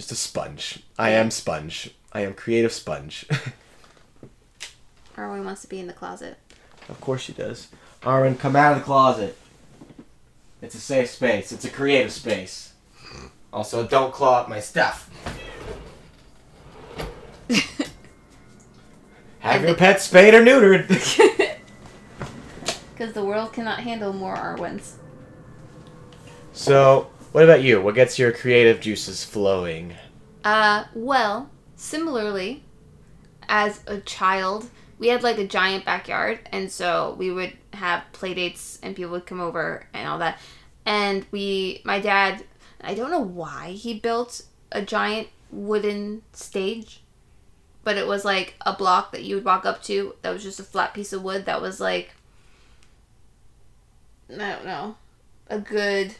just 0.00 0.12
a 0.12 0.14
sponge. 0.14 0.82
I 0.98 1.10
am 1.10 1.30
sponge. 1.30 1.90
I 2.10 2.22
am 2.22 2.32
creative 2.32 2.72
sponge. 2.72 3.26
Arwen 5.14 5.44
wants 5.44 5.60
to 5.60 5.68
be 5.68 5.78
in 5.78 5.88
the 5.88 5.92
closet. 5.92 6.38
Of 6.88 7.02
course 7.02 7.20
she 7.20 7.34
does. 7.34 7.68
Arwen, 8.00 8.38
come 8.38 8.56
out 8.56 8.72
of 8.72 8.78
the 8.78 8.84
closet. 8.84 9.36
It's 10.62 10.74
a 10.74 10.80
safe 10.80 11.10
space. 11.10 11.52
It's 11.52 11.66
a 11.66 11.70
creative 11.70 12.12
space. 12.12 12.72
Also, 13.52 13.86
don't 13.86 14.10
claw 14.10 14.40
up 14.40 14.48
my 14.48 14.58
stuff. 14.58 15.10
Have 19.40 19.62
your 19.62 19.74
pet 19.74 20.00
spayed 20.00 20.32
or 20.32 20.42
neutered. 20.42 20.88
Because 22.94 23.14
the 23.14 23.24
world 23.24 23.54
cannot 23.54 23.80
handle 23.80 24.12
more 24.12 24.36
Arwens. 24.36 24.96
so, 26.52 27.10
what 27.32 27.44
about 27.44 27.62
you? 27.62 27.80
What 27.80 27.94
gets 27.94 28.18
your 28.18 28.32
creative 28.32 28.80
juices 28.80 29.24
flowing? 29.24 29.94
Uh, 30.44 30.84
well, 30.94 31.50
similarly, 31.76 32.64
as 33.48 33.82
a 33.86 33.98
child, 33.98 34.68
we 34.98 35.08
had 35.08 35.22
like 35.22 35.38
a 35.38 35.46
giant 35.46 35.84
backyard, 35.84 36.40
and 36.52 36.70
so 36.70 37.14
we 37.18 37.30
would 37.30 37.52
have 37.72 38.04
play 38.12 38.34
dates, 38.34 38.78
and 38.82 38.96
people 38.96 39.12
would 39.12 39.26
come 39.26 39.40
over 39.40 39.86
and 39.92 40.08
all 40.08 40.18
that. 40.18 40.38
And 40.84 41.26
we, 41.30 41.82
my 41.84 42.00
dad, 42.00 42.44
I 42.80 42.94
don't 42.94 43.10
know 43.10 43.20
why 43.20 43.72
he 43.72 43.94
built 43.94 44.42
a 44.72 44.82
giant 44.82 45.28
wooden 45.50 46.22
stage, 46.32 47.02
but 47.84 47.96
it 47.96 48.06
was 48.06 48.24
like 48.24 48.54
a 48.64 48.72
block 48.72 49.12
that 49.12 49.24
you 49.24 49.36
would 49.36 49.44
walk 49.44 49.64
up 49.66 49.82
to 49.84 50.14
that 50.22 50.32
was 50.32 50.42
just 50.42 50.60
a 50.60 50.64
flat 50.64 50.94
piece 50.94 51.12
of 51.12 51.22
wood 51.22 51.44
that 51.46 51.62
was 51.62 51.80
like, 51.80 52.12
I 54.30 54.36
don't 54.36 54.64
know, 54.64 54.96
a 55.48 55.58
good 55.58 56.16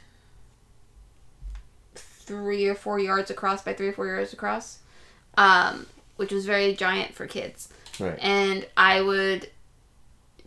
three 2.30 2.68
or 2.68 2.76
four 2.76 3.00
yards 3.00 3.28
across 3.28 3.60
by 3.64 3.74
three 3.74 3.88
or 3.88 3.92
four 3.92 4.06
yards 4.06 4.32
across, 4.32 4.78
um, 5.36 5.84
which 6.14 6.30
was 6.30 6.46
very 6.46 6.74
giant 6.76 7.12
for 7.12 7.26
kids. 7.26 7.68
Right. 7.98 8.16
And 8.20 8.68
I 8.76 9.02
would 9.02 9.50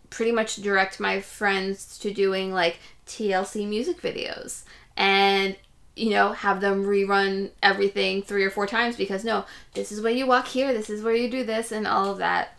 pretty 0.08 0.32
much 0.32 0.56
direct 0.56 0.98
my 0.98 1.20
friends 1.20 1.98
to 1.98 2.10
doing 2.10 2.54
like 2.54 2.78
TLC 3.06 3.68
music 3.68 4.00
videos 4.00 4.62
and 4.96 5.56
you 5.94 6.08
know 6.08 6.32
have 6.32 6.62
them 6.62 6.84
rerun 6.84 7.50
everything 7.62 8.22
three 8.22 8.44
or 8.44 8.50
four 8.50 8.66
times 8.66 8.96
because 8.96 9.24
no 9.24 9.44
this 9.74 9.92
is 9.92 10.00
where 10.00 10.12
you 10.12 10.26
walk 10.26 10.46
here 10.46 10.72
this 10.72 10.88
is 10.88 11.02
where 11.02 11.14
you 11.14 11.28
do 11.28 11.44
this 11.44 11.72
and 11.72 11.86
all 11.86 12.10
of 12.10 12.18
that 12.18 12.56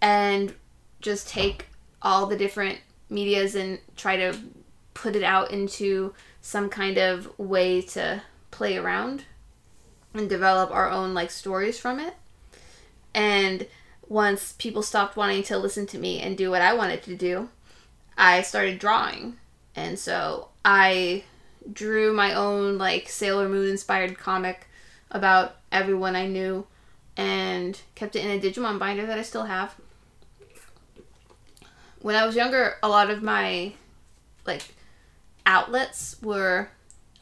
and 0.00 0.54
just 1.00 1.28
take 1.28 1.66
all 2.00 2.26
the 2.26 2.36
different 2.36 2.78
medias 3.10 3.54
and 3.54 3.78
try 3.96 4.16
to 4.16 4.36
put 4.94 5.14
it 5.14 5.22
out 5.22 5.50
into 5.50 6.14
some 6.40 6.68
kind 6.68 6.96
of 6.98 7.38
way 7.38 7.82
to 7.82 8.22
play 8.58 8.76
around 8.76 9.24
and 10.12 10.28
develop 10.28 10.70
our 10.70 10.90
own 10.90 11.14
like 11.14 11.30
stories 11.30 11.78
from 11.78 12.00
it 12.00 12.14
and 13.14 13.66
once 14.08 14.54
people 14.58 14.82
stopped 14.82 15.16
wanting 15.16 15.42
to 15.44 15.58
listen 15.58 15.86
to 15.86 15.98
me 15.98 16.20
and 16.20 16.36
do 16.36 16.50
what 16.50 16.62
I 16.62 16.72
wanted 16.74 17.02
to 17.04 17.16
do, 17.16 17.48
I 18.16 18.42
started 18.42 18.78
drawing. 18.78 19.36
And 19.76 19.98
so 19.98 20.48
I 20.64 21.24
drew 21.70 22.12
my 22.12 22.34
own 22.34 22.78
like 22.78 23.08
Sailor 23.08 23.48
Moon 23.48 23.68
inspired 23.68 24.18
comic 24.18 24.66
about 25.10 25.56
everyone 25.70 26.16
I 26.16 26.26
knew 26.26 26.66
and 27.16 27.78
kept 27.94 28.16
it 28.16 28.24
in 28.24 28.30
a 28.30 28.40
Digimon 28.40 28.78
binder 28.78 29.04
that 29.06 29.18
I 29.18 29.22
still 29.22 29.44
have. 29.44 29.74
When 32.00 32.14
I 32.14 32.24
was 32.24 32.36
younger, 32.36 32.76
a 32.82 32.88
lot 32.88 33.10
of 33.10 33.22
my 33.22 33.72
like 34.46 34.74
outlets 35.44 36.16
were 36.22 36.70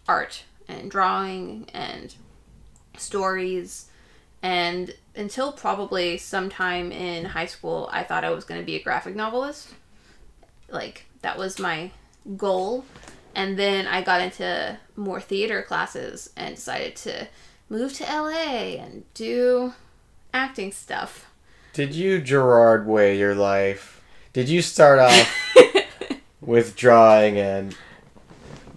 art 0.06 0.44
and 0.68 0.90
drawing 0.90 1.68
and 1.72 2.14
stories 2.96 3.86
and 4.42 4.94
until 5.16 5.50
probably 5.50 6.18
sometime 6.18 6.92
in 6.92 7.24
high 7.24 7.46
school, 7.46 7.88
I 7.92 8.04
thought 8.04 8.24
I 8.24 8.30
was 8.30 8.44
going 8.44 8.60
to 8.60 8.64
be 8.64 8.76
a 8.76 8.82
graphic 8.82 9.16
novelist. 9.16 9.74
Like, 10.68 11.06
that 11.22 11.36
was 11.36 11.58
my 11.58 11.90
goal. 12.36 12.84
And 13.34 13.58
then 13.58 13.88
I 13.88 14.02
got 14.02 14.20
into 14.20 14.78
more 14.94 15.20
theater 15.20 15.62
classes 15.62 16.30
and 16.36 16.54
decided 16.54 16.94
to 16.96 17.28
move 17.68 17.94
to 17.94 18.04
LA 18.04 18.76
and 18.78 19.02
do 19.14 19.74
acting 20.32 20.70
stuff. 20.70 21.26
Did 21.72 21.94
you 21.94 22.20
Gerard 22.20 22.86
Way 22.86 23.18
your 23.18 23.34
life? 23.34 24.00
Did 24.32 24.48
you 24.48 24.62
start 24.62 24.98
off 24.98 25.56
with 26.40 26.76
drawing 26.76 27.36
and 27.36 27.76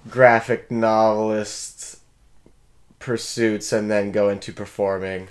graphic 0.10 0.72
novelist 0.72 1.79
pursuits 3.10 3.74
and 3.74 3.89
then 3.89 4.12
go 4.12 4.30
into 4.30 4.54
performing? 4.54 5.30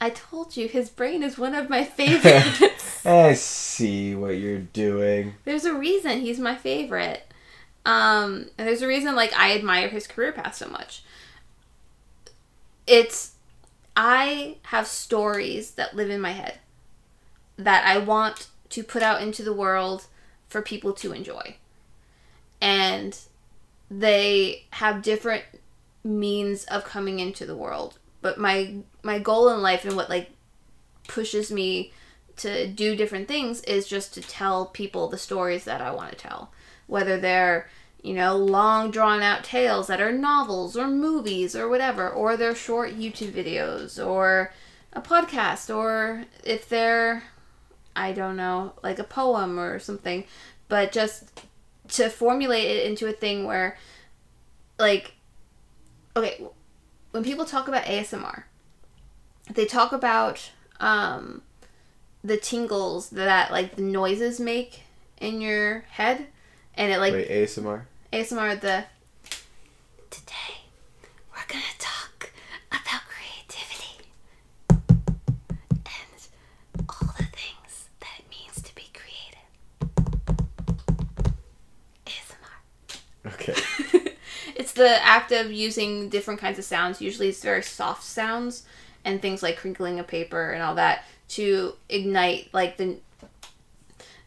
I 0.00 0.10
told 0.10 0.56
you 0.56 0.68
his 0.68 0.88
brain 0.88 1.24
is 1.24 1.36
one 1.36 1.56
of 1.56 1.68
my 1.68 1.82
favorites. 1.82 3.04
I 3.04 3.34
see 3.34 4.14
what 4.14 4.38
you're 4.38 4.58
doing. 4.58 5.34
there's 5.44 5.64
a 5.64 5.74
reason 5.74 6.20
he's 6.20 6.38
my 6.38 6.54
favorite. 6.54 7.26
Um, 7.84 8.50
and 8.56 8.68
there's 8.68 8.82
a 8.82 8.86
reason 8.86 9.16
like 9.16 9.32
I 9.32 9.56
admire 9.56 9.88
his 9.88 10.06
career 10.06 10.30
path 10.30 10.54
so 10.54 10.68
much. 10.68 11.02
It's 12.86 13.32
I 13.96 14.58
have 14.66 14.86
stories 14.86 15.72
that 15.72 15.96
live 15.96 16.10
in 16.10 16.20
my 16.20 16.30
head 16.30 16.58
that 17.56 17.84
I 17.84 17.98
want 17.98 18.46
to 18.68 18.84
put 18.84 19.02
out 19.02 19.20
into 19.20 19.42
the 19.42 19.52
world 19.52 20.06
for 20.48 20.62
people 20.62 20.92
to 20.92 21.12
enjoy. 21.12 21.56
And 22.60 23.18
they 23.90 24.66
have 24.70 25.02
different 25.02 25.42
means 26.02 26.64
of 26.64 26.84
coming 26.84 27.18
into 27.20 27.46
the 27.46 27.56
world. 27.56 27.98
But 28.22 28.38
my 28.38 28.76
my 29.02 29.18
goal 29.18 29.48
in 29.48 29.62
life 29.62 29.84
and 29.84 29.96
what 29.96 30.10
like 30.10 30.30
pushes 31.08 31.50
me 31.50 31.92
to 32.36 32.66
do 32.66 32.96
different 32.96 33.28
things 33.28 33.60
is 33.62 33.86
just 33.86 34.14
to 34.14 34.20
tell 34.20 34.66
people 34.66 35.08
the 35.08 35.18
stories 35.18 35.64
that 35.64 35.80
I 35.80 35.90
want 35.90 36.10
to 36.12 36.16
tell. 36.16 36.52
Whether 36.86 37.18
they're, 37.18 37.68
you 38.02 38.14
know, 38.14 38.36
long 38.36 38.90
drawn 38.90 39.22
out 39.22 39.44
tales 39.44 39.86
that 39.88 40.00
are 40.00 40.12
novels 40.12 40.76
or 40.76 40.88
movies 40.88 41.54
or 41.54 41.68
whatever, 41.68 42.08
or 42.08 42.36
they're 42.36 42.54
short 42.54 42.98
YouTube 42.98 43.32
videos 43.32 44.04
or 44.04 44.52
a 44.92 45.00
podcast, 45.00 45.74
or 45.74 46.24
if 46.42 46.68
they're, 46.68 47.24
I 47.94 48.12
don't 48.12 48.36
know, 48.36 48.72
like 48.82 48.98
a 48.98 49.04
poem 49.04 49.58
or 49.58 49.78
something. 49.78 50.24
But 50.68 50.92
just 50.92 51.42
to 51.88 52.08
formulate 52.08 52.64
it 52.64 52.86
into 52.86 53.06
a 53.06 53.12
thing 53.12 53.44
where, 53.44 53.76
like, 54.78 55.14
okay, 56.20 56.44
when 57.10 57.24
people 57.24 57.44
talk 57.44 57.68
about 57.68 57.84
ASMR, 57.84 58.44
they 59.50 59.66
talk 59.66 59.92
about 59.92 60.50
um, 60.78 61.42
the 62.22 62.36
tingles 62.36 63.10
that 63.10 63.50
like 63.50 63.76
the 63.76 63.82
noises 63.82 64.38
make 64.38 64.82
in 65.18 65.40
your 65.40 65.80
head, 65.90 66.26
and 66.74 66.92
it 66.92 66.98
like 66.98 67.12
Wait, 67.12 67.28
ASMR? 67.28 67.82
ASMR 68.12 68.60
the. 68.60 68.84
Today, 70.10 70.64
we're 71.32 71.46
gonna 71.48 71.62
talk 71.78 71.89
the 84.80 85.04
act 85.04 85.30
of 85.30 85.52
using 85.52 86.08
different 86.08 86.40
kinds 86.40 86.58
of 86.58 86.64
sounds. 86.64 87.02
Usually, 87.02 87.28
it's 87.28 87.42
very 87.42 87.62
soft 87.62 88.02
sounds 88.02 88.64
and 89.04 89.20
things 89.20 89.42
like 89.42 89.58
crinkling 89.58 90.00
of 90.00 90.06
paper 90.06 90.52
and 90.52 90.62
all 90.62 90.74
that 90.76 91.04
to 91.28 91.74
ignite 91.90 92.48
like 92.52 92.78
the. 92.78 92.96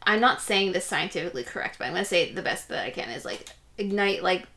I'm 0.03 0.19
not 0.19 0.41
saying 0.41 0.71
this 0.71 0.85
scientifically 0.85 1.43
correct, 1.43 1.79
but 1.79 1.87
I'm 1.87 1.93
gonna 1.93 2.05
say 2.05 2.23
it 2.23 2.35
the 2.35 2.43
best 2.43 2.69
that 2.69 2.85
I 2.85 2.91
can 2.91 3.09
is 3.09 3.25
like 3.25 3.49
ignite 3.79 4.21
like 4.21 4.47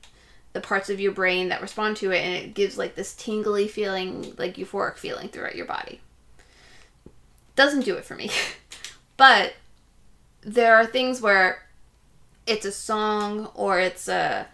the 0.52 0.60
parts 0.60 0.90
of 0.90 1.00
your 1.00 1.12
brain 1.12 1.48
that 1.48 1.62
respond 1.62 1.96
to 1.98 2.10
it, 2.12 2.18
and 2.18 2.34
it 2.34 2.54
gives 2.54 2.76
like 2.76 2.94
this 2.94 3.14
tingly 3.14 3.66
feeling, 3.66 4.34
like 4.36 4.56
euphoric 4.56 4.98
feeling 4.98 5.28
throughout 5.28 5.56
your 5.56 5.66
body. 5.66 6.00
Doesn't 7.54 7.86
do 7.86 7.94
it 7.94 8.04
for 8.04 8.16
me, 8.16 8.30
but 9.16 9.54
there 10.42 10.76
are 10.76 10.84
things 10.84 11.22
where 11.22 11.66
it's 12.46 12.66
a 12.66 12.72
song 12.72 13.50
or 13.54 13.80
it's 13.80 14.08
a 14.08 14.46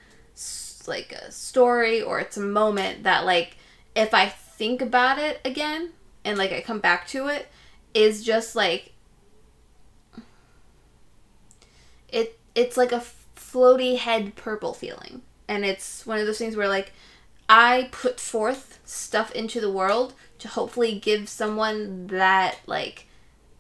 like 0.89 1.13
a 1.13 1.31
story 1.31 2.03
or 2.03 2.21
it's 2.21 2.37
a 2.37 2.41
moment 2.43 3.03
that 3.05 3.25
like 3.25 3.57
if 3.95 4.15
I 4.15 4.29
think 4.29 4.81
about 4.81 5.19
it 5.19 5.41
again 5.45 5.91
and 6.25 6.39
like 6.39 6.53
I 6.53 6.61
come 6.61 6.81
back 6.81 7.07
to 7.09 7.29
it 7.29 7.49
is 7.95 8.25
just 8.25 8.55
like 8.57 8.93
it 12.09 12.39
it's 12.55 12.77
like 12.77 12.93
a 12.93 13.03
floaty 13.37 13.99
head 13.99 14.35
purple 14.35 14.73
feeling 14.73 15.23
and 15.49 15.65
it's 15.65 16.07
one 16.07 16.19
of 16.19 16.27
those 16.27 16.39
things 16.39 16.57
where 16.57 16.69
like 16.69 16.93
I 17.49 17.89
put 17.93 18.19
forth 18.19 18.79
stuff 18.85 19.31
into 19.33 19.61
the 19.61 19.71
world 19.71 20.15
to 20.39 20.49
hopefully 20.49 20.99
give 20.99 21.29
someone 21.29 22.07
that 22.09 22.59
like 22.67 23.07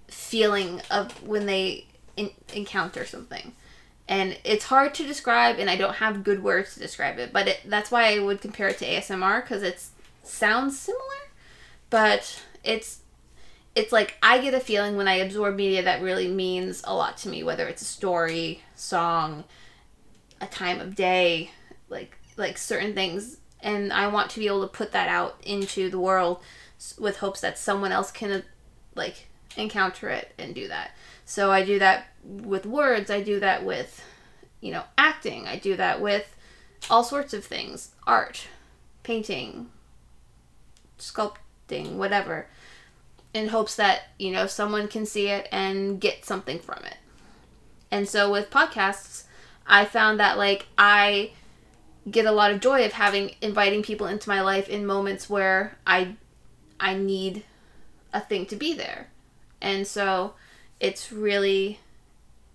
feeling 0.09 0.81
of 0.91 1.27
when 1.27 1.47
they 1.47 1.87
in- 2.17 2.31
encounter 2.55 3.05
something. 3.05 3.55
And 4.13 4.37
it's 4.45 4.67
hard 4.67 4.93
to 4.97 5.07
describe, 5.07 5.59
and 5.59 5.71
I 5.71 5.77
don't 5.77 5.95
have 5.95 6.23
good 6.23 6.43
words 6.43 6.75
to 6.75 6.81
describe 6.81 7.19
it. 7.19 7.33
But 7.33 7.49
it, 7.49 7.61
that's 7.65 7.91
why 7.91 8.13
I 8.13 8.19
would 8.19 8.43
compare 8.43 8.69
it 8.69 8.77
to 8.81 8.85
ASMR 8.85 9.41
because 9.41 9.63
it 9.63 9.83
sounds 10.23 10.79
similar, 10.79 11.01
but 11.89 12.43
it's 12.63 12.99
it's 13.75 13.91
like 13.91 14.19
I 14.23 14.37
get 14.37 14.53
a 14.53 14.61
feeling 14.61 14.97
when 14.97 15.09
I 15.09 15.15
absorb 15.15 15.57
media 15.57 15.83
that 15.85 16.03
really 16.03 16.29
means 16.29 16.83
a 16.85 16.95
lot 16.95 17.17
to 17.19 17.31
me, 17.31 17.43
whether 17.43 17.67
it's 17.67 17.81
a 17.81 17.87
story, 17.87 18.61
song, 18.75 19.45
a 20.43 20.47
time 20.47 20.79
of 20.79 20.95
day, 20.95 21.51
like 21.89 22.19
like 22.37 22.59
certain 22.59 22.93
things, 22.93 23.39
and 23.63 23.95
I 23.95 24.09
want 24.09 24.29
to 24.33 24.41
be 24.41 24.47
able 24.47 24.61
to 24.61 24.69
put 24.69 24.93
that 24.93 25.09
out 25.09 25.39
into 25.43 25.89
the 25.89 25.99
world 25.99 26.43
with 26.99 27.17
hopes 27.17 27.41
that 27.41 27.57
someone 27.57 27.93
else 27.93 28.11
can 28.11 28.43
like 28.95 29.29
encounter 29.57 30.11
it 30.11 30.35
and 30.37 30.55
do 30.55 30.69
that. 30.69 30.91
So 31.25 31.51
I 31.51 31.65
do 31.65 31.79
that 31.79 32.07
with 32.25 32.67
words, 32.67 33.11
I 33.11 33.23
do 33.23 33.41
that 33.41 33.65
with 33.65 34.03
you 34.63 34.71
know, 34.71 34.85
acting, 34.97 35.47
I 35.47 35.59
do 35.59 35.77
that 35.77 36.01
with 36.01 36.35
all 36.89 37.05
sorts 37.05 37.35
of 37.35 37.45
things, 37.45 37.91
art, 38.07 38.47
painting, 39.03 39.69
sculpting, 40.99 41.97
whatever, 41.97 42.47
in 43.35 43.49
hopes 43.49 43.75
that, 43.77 44.05
you 44.19 44.31
know, 44.31 44.47
someone 44.47 44.89
can 44.89 45.05
see 45.05 45.27
it 45.29 45.49
and 45.53 46.01
get 46.01 46.25
something 46.25 46.61
from 46.61 46.83
it. 46.85 46.97
And 47.91 48.09
so 48.09 48.31
with 48.31 48.51
podcasts, 48.51 49.25
I 49.67 49.85
found 49.85 50.21
that 50.21 50.39
like 50.39 50.67
I 50.79 51.33
get 52.11 52.25
a 52.25 52.33
lot 52.33 52.53
of 52.53 52.61
joy 52.61 52.85
of 52.85 52.93
having 52.93 53.35
inviting 53.41 53.83
people 53.83 54.07
into 54.07 54.29
my 54.29 54.41
life 54.41 54.69
in 54.69 54.87
moments 54.87 55.29
where 55.29 55.77
I 55.87 56.17
I 56.81 56.95
need 56.95 57.45
a 58.13 58.21
thing 58.21 58.47
to 58.47 58.57
be 58.57 58.75
there. 58.75 59.09
And 59.61 59.87
so 59.87 60.35
it's 60.83 61.13
really 61.13 61.79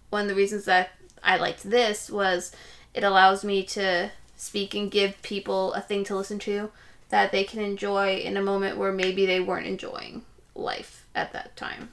one 0.10 0.24
of 0.24 0.28
the 0.28 0.36
reasons 0.36 0.66
that 0.66 0.92
I 1.24 1.38
liked 1.38 1.64
this 1.64 2.12
was 2.12 2.52
it 2.94 3.04
allows 3.04 3.44
me 3.44 3.64
to 3.64 4.12
speak 4.36 4.76
and 4.76 4.92
give 4.92 5.20
people 5.24 5.74
a 5.74 5.82
thing 5.82 6.04
to 6.04 6.16
listen 6.16 6.38
to 6.40 6.70
that 7.10 7.32
they 7.32 7.46
can 7.46 7.62
enjoy 7.62 8.18
in 8.18 8.36
a 8.36 8.42
moment 8.42 8.78
where 8.78 8.92
maybe 8.92 9.26
they 9.26 9.40
weren't 9.40 9.66
enjoying 9.66 10.24
life 10.54 11.06
at 11.16 11.32
that 11.32 11.56
time. 11.56 11.90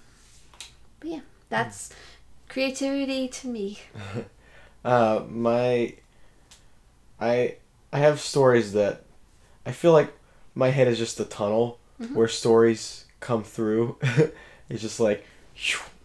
But 0.99 1.09
yeah, 1.09 1.21
that's 1.49 1.91
creativity 2.49 3.29
to 3.29 3.49
me. 3.49 3.79
Uh, 4.85 5.25
my, 5.31 5.95
I, 7.19 7.55
I 7.91 7.99
have 8.01 8.21
stories 8.21 8.75
that, 8.75 9.03
I 9.65 9.73
feel 9.73 9.93
like 9.93 10.13
my 10.55 10.69
head 10.69 10.89
is 10.89 10.99
just 10.99 11.19
a 11.19 11.25
tunnel 11.25 11.79
where 12.13 12.29
stories 12.29 13.07
come 13.19 13.45
through. 13.45 13.97
it's 14.69 14.83
just 14.83 15.01
like, 15.01 15.25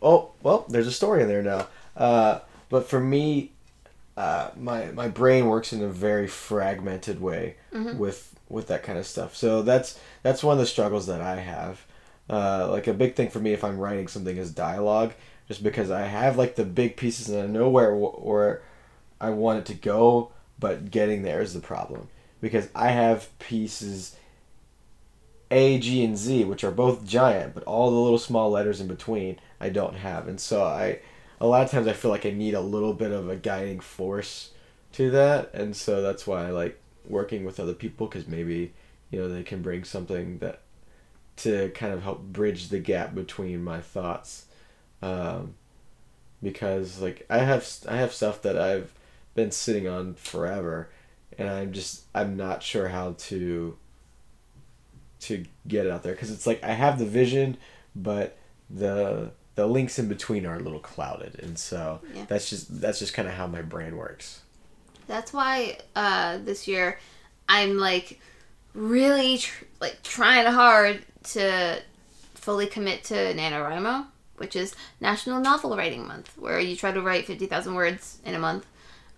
oh 0.01 0.31
well, 0.41 0.65
there's 0.69 0.87
a 0.87 0.91
story 0.91 1.21
in 1.21 1.27
there 1.27 1.43
now. 1.43 1.67
Uh, 1.95 2.39
but 2.69 2.87
for 2.87 2.99
me, 2.99 3.51
uh, 4.17 4.51
my 4.57 4.91
my 4.91 5.07
brain 5.07 5.47
works 5.47 5.73
in 5.73 5.81
a 5.81 5.87
very 5.87 6.27
fragmented 6.27 7.21
way 7.21 7.55
with 7.97 8.35
with 8.49 8.67
that 8.67 8.83
kind 8.83 8.97
of 8.97 9.05
stuff. 9.05 9.35
So 9.35 9.61
that's 9.61 9.99
that's 10.23 10.43
one 10.43 10.53
of 10.53 10.59
the 10.59 10.65
struggles 10.65 11.07
that 11.07 11.21
I 11.21 11.37
have. 11.37 11.85
Uh, 12.29 12.67
like 12.69 12.87
a 12.87 12.93
big 12.93 13.15
thing 13.15 13.29
for 13.29 13.39
me 13.39 13.53
if 13.53 13.63
I'm 13.63 13.79
writing 13.79 14.07
something 14.07 14.37
is 14.37 14.51
dialogue, 14.51 15.13
just 15.47 15.63
because 15.63 15.89
I 15.89 16.01
have 16.01 16.37
like 16.37 16.55
the 16.55 16.65
big 16.65 16.95
pieces 16.95 17.29
and 17.29 17.43
I 17.43 17.47
know 17.47 17.69
where 17.69 17.95
where 17.95 18.61
I 19.19 19.31
want 19.31 19.59
it 19.59 19.65
to 19.67 19.73
go, 19.73 20.31
but 20.59 20.91
getting 20.91 21.23
there 21.23 21.41
is 21.41 21.53
the 21.53 21.59
problem 21.59 22.07
because 22.41 22.69
I 22.75 22.89
have 22.89 23.37
pieces 23.39 24.15
A, 25.51 25.79
G, 25.79 26.03
and 26.03 26.17
Z, 26.17 26.45
which 26.45 26.63
are 26.63 26.71
both 26.71 27.05
giant, 27.05 27.53
but 27.53 27.63
all 27.63 27.91
the 27.91 27.97
little 27.97 28.19
small 28.19 28.51
letters 28.51 28.79
in 28.81 28.87
between 28.87 29.39
I 29.59 29.69
don't 29.69 29.95
have, 29.95 30.27
and 30.27 30.39
so 30.39 30.63
I 30.63 30.99
a 31.41 31.47
lot 31.47 31.63
of 31.63 31.71
times 31.71 31.87
I 31.87 31.93
feel 31.93 32.11
like 32.11 32.25
I 32.25 32.31
need 32.31 32.53
a 32.53 32.61
little 32.61 32.93
bit 32.93 33.11
of 33.11 33.29
a 33.29 33.35
guiding 33.35 33.79
force 33.79 34.51
to 34.93 35.09
that, 35.11 35.51
and 35.53 35.75
so 35.75 36.01
that's 36.01 36.27
why 36.27 36.47
I 36.47 36.51
like 36.51 36.79
working 37.07 37.45
with 37.45 37.59
other 37.59 37.73
people 37.73 38.07
because 38.07 38.27
maybe 38.27 38.73
you 39.11 39.19
know 39.19 39.29
they 39.29 39.43
can 39.43 39.61
bring 39.61 39.83
something 39.83 40.39
that 40.39 40.61
to 41.37 41.69
kind 41.69 41.93
of 41.93 42.03
help 42.03 42.21
bridge 42.21 42.69
the 42.69 42.79
gap 42.79 43.15
between 43.15 43.63
my 43.63 43.79
thoughts. 43.81 44.45
Um, 45.01 45.55
because 46.41 47.01
like 47.01 47.25
I 47.29 47.39
have 47.39 47.67
I 47.87 47.97
have 47.97 48.13
stuff 48.13 48.41
that 48.43 48.57
I've 48.57 48.93
been 49.35 49.51
sitting 49.51 49.87
on 49.87 50.15
forever 50.15 50.89
and 51.37 51.49
I'm 51.49 51.71
just 51.71 52.03
I'm 52.13 52.35
not 52.37 52.63
sure 52.63 52.89
how 52.89 53.15
to 53.17 53.77
to 55.21 55.45
get 55.67 55.87
out 55.87 56.03
there 56.03 56.13
because 56.13 56.31
it's 56.31 56.47
like 56.47 56.63
I 56.63 56.71
have 56.71 56.97
the 56.99 57.05
vision 57.05 57.57
but 57.95 58.37
the 58.69 59.31
the 59.55 59.67
links 59.67 59.99
in 59.99 60.07
between 60.07 60.45
are 60.45 60.55
a 60.55 60.59
little 60.59 60.79
clouded 60.79 61.39
and 61.43 61.57
so 61.59 61.99
Yeah. 62.15 62.25
that's 62.27 62.49
just 62.49 62.79
that's 62.81 62.99
just 62.99 63.13
kind 63.13 63.27
of 63.27 63.33
how 63.33 63.47
my 63.47 63.61
brain 63.61 63.97
works 63.97 64.41
That's 65.07 65.33
why 65.33 65.79
uh, 65.95 66.37
this 66.37 66.67
year 66.67 66.99
I'm 67.49 67.77
like 67.77 68.19
really 68.73 69.39
tr- 69.39 69.65
like 69.81 70.01
trying 70.03 70.45
hard 70.45 71.03
to 71.23 71.81
fully 72.35 72.67
commit 72.67 73.03
to 73.05 73.15
NaNoWriMo, 73.33 74.05
which 74.37 74.55
is 74.55 74.75
National 75.01 75.41
Novel 75.41 75.75
Writing 75.75 76.07
Month, 76.07 76.37
where 76.37 76.59
you 76.59 76.75
try 76.75 76.91
to 76.91 77.01
write 77.01 77.25
50,000 77.25 77.73
words 77.73 78.19
in 78.23 78.35
a 78.35 78.39
month. 78.39 78.65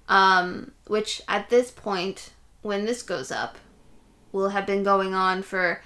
Um, 0.10 0.72
which 0.88 1.22
at 1.28 1.50
this 1.50 1.72
point, 1.72 2.32
when 2.64 2.86
this 2.86 3.02
goes 3.04 3.32
up, 3.32 3.58
will 4.32 4.50
have 4.50 4.66
been 4.66 4.84
going 4.84 5.14
on 5.14 5.42
for 5.44 5.82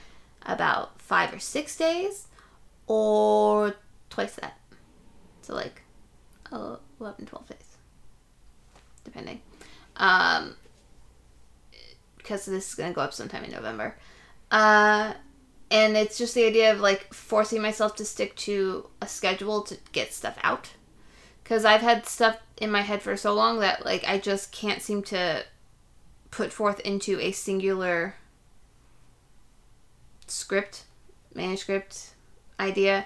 about 0.45 1.01
five 1.01 1.33
or 1.33 1.39
six 1.39 1.75
days, 1.75 2.27
or 2.87 3.75
twice 4.09 4.35
that. 4.35 4.57
So, 5.41 5.53
like 5.53 5.81
uh, 6.51 6.77
11, 6.99 7.25
12 7.25 7.47
days, 7.47 7.77
depending 9.03 9.41
um, 9.97 10.55
because 12.17 12.45
this 12.45 12.69
is 12.69 12.75
gonna 12.75 12.93
go 12.93 13.01
up 13.01 13.13
sometime 13.13 13.43
in 13.43 13.51
November. 13.51 13.95
Uh, 14.51 15.13
and 15.71 15.97
it's 15.97 16.17
just 16.17 16.35
the 16.35 16.45
idea 16.45 16.71
of 16.71 16.79
like 16.79 17.13
forcing 17.13 17.61
myself 17.61 17.95
to 17.95 18.05
stick 18.05 18.35
to 18.35 18.87
a 19.01 19.07
schedule 19.07 19.61
to 19.63 19.77
get 19.91 20.13
stuff 20.13 20.37
out. 20.43 20.71
Because 21.43 21.65
I've 21.65 21.81
had 21.81 22.05
stuff 22.05 22.37
in 22.57 22.71
my 22.71 22.81
head 22.81 23.01
for 23.01 23.15
so 23.15 23.33
long 23.33 23.59
that 23.59 23.85
like 23.85 24.03
I 24.07 24.17
just 24.17 24.51
can't 24.51 24.81
seem 24.81 25.03
to 25.03 25.43
put 26.31 26.51
forth 26.51 26.79
into 26.81 27.19
a 27.19 27.31
singular 27.31 28.15
script, 30.27 30.83
manuscript, 31.33 32.13
idea, 32.59 33.05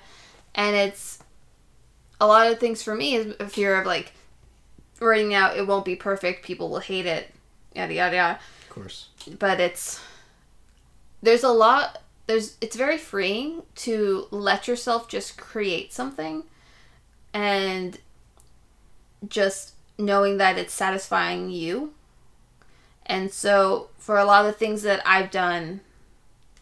and 0.56 0.76
it's 0.76 1.20
a 2.20 2.28
lot 2.28 2.52
of 2.52 2.60
things 2.60 2.84
for 2.84 2.96
me 2.96 3.16
is 3.16 3.36
a 3.40 3.48
fear 3.48 3.80
of 3.80 3.86
like 3.86 4.14
writing 5.00 5.34
out 5.34 5.56
it 5.56 5.66
won't 5.66 5.86
be 5.86 5.96
perfect 5.96 6.46
people 6.46 6.70
will 6.70 6.80
hate 6.80 7.06
it 7.06 7.32
yada 7.74 7.94
yada 7.94 8.16
yada. 8.16 8.40
Of 8.64 8.70
course. 8.70 9.08
But 9.38 9.60
it's 9.60 10.02
there's 11.22 11.44
a 11.44 11.52
lot 11.52 12.02
there's 12.28 12.58
it's 12.62 12.76
very 12.76 12.98
freeing 12.98 13.64
to 13.76 14.28
let 14.32 14.68
yourself 14.68 15.08
just 15.08 15.38
create 15.38 15.94
something 15.94 16.44
and 17.34 17.98
just 19.28 19.74
knowing 19.98 20.38
that 20.38 20.58
it's 20.58 20.74
satisfying 20.74 21.50
you. 21.50 21.94
And 23.06 23.32
so 23.32 23.90
for 23.98 24.18
a 24.18 24.26
lot 24.26 24.46
of 24.46 24.52
the 24.52 24.58
things 24.58 24.84
that 24.84 25.02
I've 25.06 25.32
done 25.32 25.82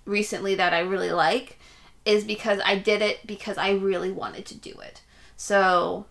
recently 0.08 0.56
that 0.56 0.74
I 0.74 0.80
really 0.80 1.12
like 1.12 1.60
is 2.06 2.24
because 2.24 2.60
I 2.66 2.78
did 2.78 3.02
it 3.02 3.28
because 3.28 3.58
I 3.58 3.72
really 3.72 4.12
wanted 4.12 4.46
to 4.48 4.56
do 4.56 4.72
it. 4.80 5.02
So 5.36 6.06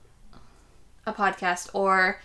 a 1.06 1.12
podcast 1.12 1.70
or 1.72 2.20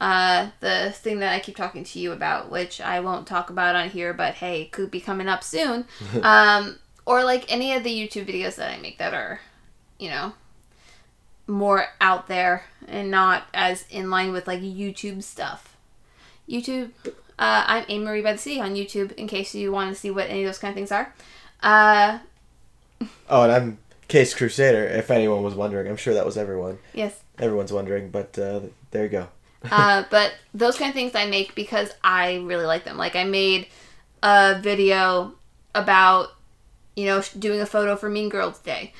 uh, 0.00 0.48
the 0.60 0.90
thing 0.92 1.20
that 1.20 1.32
I 1.32 1.38
keep 1.38 1.54
talking 1.54 1.84
to 1.84 1.98
you 2.00 2.12
about, 2.12 2.50
which 2.50 2.80
I 2.80 3.00
won't 3.00 3.26
talk 3.26 3.50
about 3.50 3.76
on 3.76 3.90
here, 3.90 4.12
but 4.12 4.34
hey, 4.34 4.64
could 4.64 4.90
be 4.90 5.00
coming 5.00 5.28
up 5.28 5.44
soon. 5.44 5.84
um, 6.22 6.78
or 7.06 7.22
like 7.22 7.52
any 7.52 7.74
of 7.74 7.84
the 7.84 7.90
YouTube 7.90 8.26
videos 8.26 8.56
that 8.56 8.70
I 8.70 8.80
make 8.80 8.98
that 8.98 9.14
are, 9.14 9.40
you 9.98 10.08
know, 10.08 10.32
more 11.46 11.86
out 12.00 12.28
there 12.28 12.64
and 12.88 13.10
not 13.10 13.44
as 13.52 13.84
in 13.90 14.10
line 14.10 14.32
with 14.32 14.46
like 14.46 14.60
YouTube 14.60 15.22
stuff. 15.22 15.76
YouTube, 16.48 16.90
uh, 17.42 17.64
I'm 17.66 17.84
Anne 17.88 18.04
Marie 18.04 18.22
by 18.22 18.32
the 18.32 18.38
Sea 18.38 18.60
on 18.60 18.76
YouTube 18.76 19.12
in 19.12 19.26
case 19.26 19.52
you 19.52 19.72
want 19.72 19.92
to 19.92 20.00
see 20.00 20.12
what 20.12 20.30
any 20.30 20.44
of 20.44 20.48
those 20.48 20.58
kind 20.58 20.70
of 20.70 20.76
things 20.76 20.92
are. 20.92 21.12
Uh, 21.60 22.20
oh 23.28 23.42
and 23.42 23.52
i'm 23.52 23.78
case 24.06 24.34
crusader 24.34 24.84
if 24.84 25.10
anyone 25.10 25.42
was 25.42 25.54
wondering 25.54 25.88
i'm 25.88 25.96
sure 25.96 26.14
that 26.14 26.26
was 26.26 26.36
everyone 26.36 26.78
yes, 26.92 27.20
everyone's 27.38 27.72
wondering 27.72 28.10
but 28.10 28.36
uh, 28.38 28.60
there 28.90 29.04
you 29.04 29.08
go 29.08 29.28
uh, 29.70 30.04
but 30.10 30.34
those 30.54 30.76
kind 30.76 30.88
of 30.88 30.94
things 30.94 31.14
I 31.14 31.26
make 31.26 31.54
because 31.54 31.92
I 32.02 32.36
really 32.36 32.66
like 32.66 32.84
them. 32.84 32.96
Like 32.96 33.14
I 33.14 33.22
made 33.22 33.68
a 34.22 34.58
video 34.60 35.34
about, 35.72 36.30
you 36.96 37.06
know, 37.06 37.22
doing 37.38 37.60
a 37.60 37.66
photo 37.66 37.94
for 37.94 38.10
Mean 38.10 38.28
Girls 38.28 38.58
Day. 38.58 38.92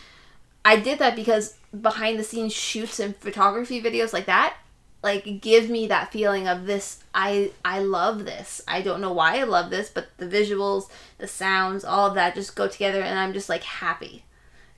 I 0.64 0.76
did 0.76 1.00
that 1.00 1.16
because 1.16 1.56
behind 1.80 2.16
the 2.16 2.22
scenes 2.22 2.52
shoots 2.52 3.00
and 3.00 3.16
photography 3.16 3.82
videos 3.82 4.12
like 4.12 4.26
that 4.26 4.56
like 5.02 5.40
give 5.40 5.68
me 5.68 5.86
that 5.88 6.12
feeling 6.12 6.46
of 6.46 6.66
this 6.66 7.02
I 7.14 7.50
I 7.64 7.80
love 7.80 8.24
this. 8.24 8.62
I 8.66 8.82
don't 8.82 9.00
know 9.00 9.12
why 9.12 9.38
I 9.38 9.44
love 9.44 9.70
this, 9.70 9.90
but 9.90 10.16
the 10.16 10.26
visuals, 10.26 10.88
the 11.18 11.28
sounds, 11.28 11.84
all 11.84 12.08
of 12.08 12.14
that 12.14 12.34
just 12.34 12.56
go 12.56 12.68
together 12.68 13.02
and 13.02 13.18
I'm 13.18 13.32
just 13.32 13.48
like 13.48 13.64
happy. 13.64 14.24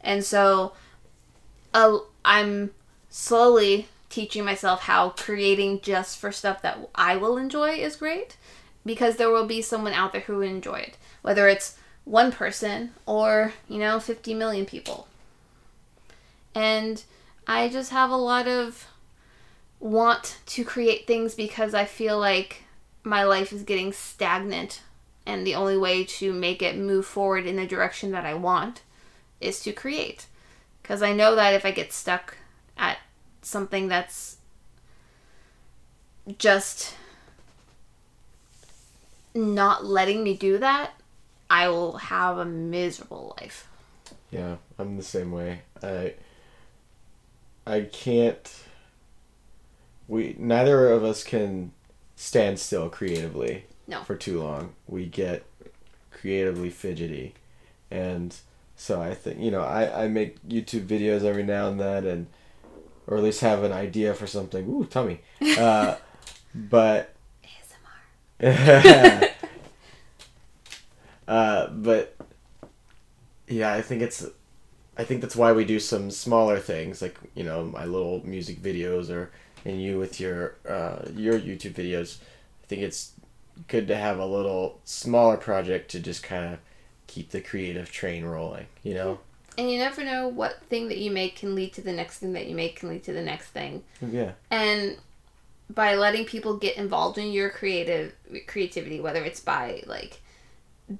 And 0.00 0.24
so 0.24 0.72
uh, 1.72 1.98
I'm 2.24 2.72
slowly 3.10 3.88
teaching 4.08 4.44
myself 4.44 4.82
how 4.82 5.10
creating 5.10 5.80
just 5.80 6.18
for 6.18 6.32
stuff 6.32 6.62
that 6.62 6.78
I 6.94 7.16
will 7.16 7.36
enjoy 7.36 7.70
is 7.70 7.96
great 7.96 8.36
because 8.84 9.16
there 9.16 9.30
will 9.30 9.46
be 9.46 9.62
someone 9.62 9.92
out 9.92 10.12
there 10.12 10.22
who 10.22 10.36
will 10.36 10.42
enjoy 10.42 10.78
it. 10.80 10.96
Whether 11.22 11.48
it's 11.48 11.76
one 12.04 12.32
person 12.32 12.92
or, 13.06 13.54
you 13.68 13.78
know, 13.78 13.98
50 13.98 14.34
million 14.34 14.66
people. 14.66 15.08
And 16.54 17.02
I 17.46 17.68
just 17.68 17.90
have 17.90 18.10
a 18.10 18.16
lot 18.16 18.46
of 18.46 18.86
want 19.80 20.38
to 20.46 20.64
create 20.64 21.06
things 21.06 21.34
because 21.34 21.74
I 21.74 21.84
feel 21.84 22.18
like 22.18 22.62
my 23.02 23.24
life 23.24 23.52
is 23.52 23.62
getting 23.62 23.92
stagnant 23.92 24.80
and 25.26 25.46
the 25.46 25.54
only 25.54 25.76
way 25.76 26.04
to 26.04 26.32
make 26.32 26.62
it 26.62 26.76
move 26.76 27.06
forward 27.06 27.46
in 27.46 27.56
the 27.56 27.66
direction 27.66 28.10
that 28.12 28.26
I 28.26 28.34
want 28.34 28.82
is 29.40 29.60
to 29.60 29.72
create. 29.72 30.26
Because 30.82 31.02
I 31.02 31.12
know 31.12 31.34
that 31.34 31.54
if 31.54 31.64
I 31.64 31.70
get 31.70 31.92
stuck 31.92 32.36
at 32.76 32.98
something 33.42 33.88
that's 33.88 34.36
just 36.38 36.94
not 39.34 39.84
letting 39.84 40.22
me 40.22 40.36
do 40.36 40.58
that, 40.58 40.92
I 41.50 41.68
will 41.68 41.96
have 41.98 42.38
a 42.38 42.44
miserable 42.44 43.36
life. 43.40 43.68
Yeah, 44.30 44.56
I'm 44.78 44.96
the 44.96 45.02
same 45.02 45.32
way. 45.32 45.62
I 45.82 46.14
I 47.66 47.82
can't 47.82 48.52
we 50.08 50.34
neither 50.38 50.88
of 50.90 51.02
us 51.04 51.22
can 51.24 51.72
stand 52.16 52.58
still 52.58 52.88
creatively 52.88 53.64
No. 53.88 54.02
for 54.04 54.14
too 54.16 54.42
long. 54.42 54.74
We 54.86 55.06
get 55.06 55.44
creatively 56.10 56.70
fidgety, 56.70 57.34
and 57.90 58.34
so 58.76 59.00
I 59.00 59.14
think 59.14 59.40
you 59.40 59.50
know 59.50 59.62
I 59.62 60.04
I 60.04 60.08
make 60.08 60.42
YouTube 60.46 60.86
videos 60.86 61.22
every 61.24 61.42
now 61.44 61.68
and 61.68 61.80
then, 61.80 62.06
and 62.06 62.26
or 63.06 63.16
at 63.18 63.22
least 63.22 63.40
have 63.40 63.62
an 63.64 63.72
idea 63.72 64.14
for 64.14 64.26
something. 64.26 64.66
Ooh, 64.68 64.84
tummy. 64.86 65.20
Uh, 65.58 65.96
but 66.54 67.14
ASMR. 68.40 69.30
uh, 71.28 71.68
but 71.68 72.16
yeah, 73.48 73.72
I 73.72 73.82
think 73.82 74.02
it's. 74.02 74.26
I 74.96 75.02
think 75.04 75.20
that's 75.22 75.34
why 75.34 75.50
we 75.52 75.64
do 75.64 75.80
some 75.80 76.10
smaller 76.10 76.58
things, 76.60 77.02
like 77.02 77.16
you 77.34 77.42
know 77.44 77.64
my 77.64 77.84
little 77.84 78.22
music 78.24 78.62
videos, 78.62 79.10
or 79.10 79.30
and 79.64 79.80
you 79.80 79.98
with 79.98 80.20
your 80.20 80.56
uh, 80.68 81.02
your 81.14 81.38
YouTube 81.38 81.74
videos. 81.74 82.18
I 82.62 82.66
think 82.66 82.82
it's 82.82 83.12
good 83.68 83.88
to 83.88 83.96
have 83.96 84.18
a 84.18 84.26
little 84.26 84.80
smaller 84.84 85.36
project 85.36 85.90
to 85.92 86.00
just 86.00 86.22
kind 86.22 86.54
of 86.54 86.60
keep 87.06 87.30
the 87.30 87.40
creative 87.40 87.90
train 87.90 88.24
rolling. 88.24 88.66
You 88.82 88.94
know. 88.94 89.18
And 89.56 89.70
you 89.70 89.78
never 89.78 90.04
know 90.04 90.26
what 90.26 90.62
thing 90.64 90.88
that 90.88 90.98
you 90.98 91.12
make 91.12 91.36
can 91.36 91.54
lead 91.54 91.72
to 91.74 91.80
the 91.80 91.92
next 91.92 92.18
thing 92.18 92.32
that 92.32 92.48
you 92.48 92.56
make 92.56 92.76
can 92.76 92.88
lead 92.88 93.04
to 93.04 93.12
the 93.12 93.22
next 93.22 93.50
thing. 93.50 93.84
Yeah. 94.00 94.32
And 94.50 94.96
by 95.70 95.94
letting 95.94 96.24
people 96.24 96.56
get 96.56 96.76
involved 96.76 97.18
in 97.18 97.30
your 97.32 97.50
creative 97.50 98.14
creativity, 98.46 99.00
whether 99.00 99.22
it's 99.22 99.40
by 99.40 99.82
like 99.86 100.20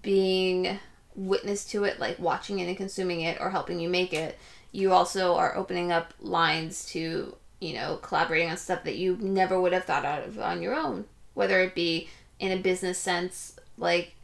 being 0.03 0.79
witness 1.17 1.65
to 1.67 1.85
it, 1.85 1.99
like 1.99 2.19
watching 2.19 2.61
it 2.61 2.69
and 2.69 2.77
consuming 2.77 3.23
it, 3.23 3.41
or 3.41 3.51
helping 3.51 3.81
you 3.81 3.89
make 3.89 4.13
it, 4.13 4.39
you 4.73 4.93
also 4.93 5.35
are 5.35 5.57
opening 5.57 5.93
up 5.93 6.15
lines 6.21 6.85
to 6.87 7.37
you 7.61 7.75
know 7.75 7.99
collaborating 8.03 8.51
on 8.51 8.57
stuff 8.57 8.85
that 8.85 8.97
you 8.97 9.17
never 9.21 9.61
would 9.61 9.73
have 9.73 9.85
thought 9.85 10.05
out 10.05 10.27
of 10.27 10.39
on 10.39 10.63
your 10.63 10.75
own, 10.75 11.05
whether 11.35 11.61
it 11.61 11.75
be 11.75 12.09
in 12.39 12.53
a 12.53 12.61
business 12.61 12.99
sense, 12.99 13.57
like 13.79 14.15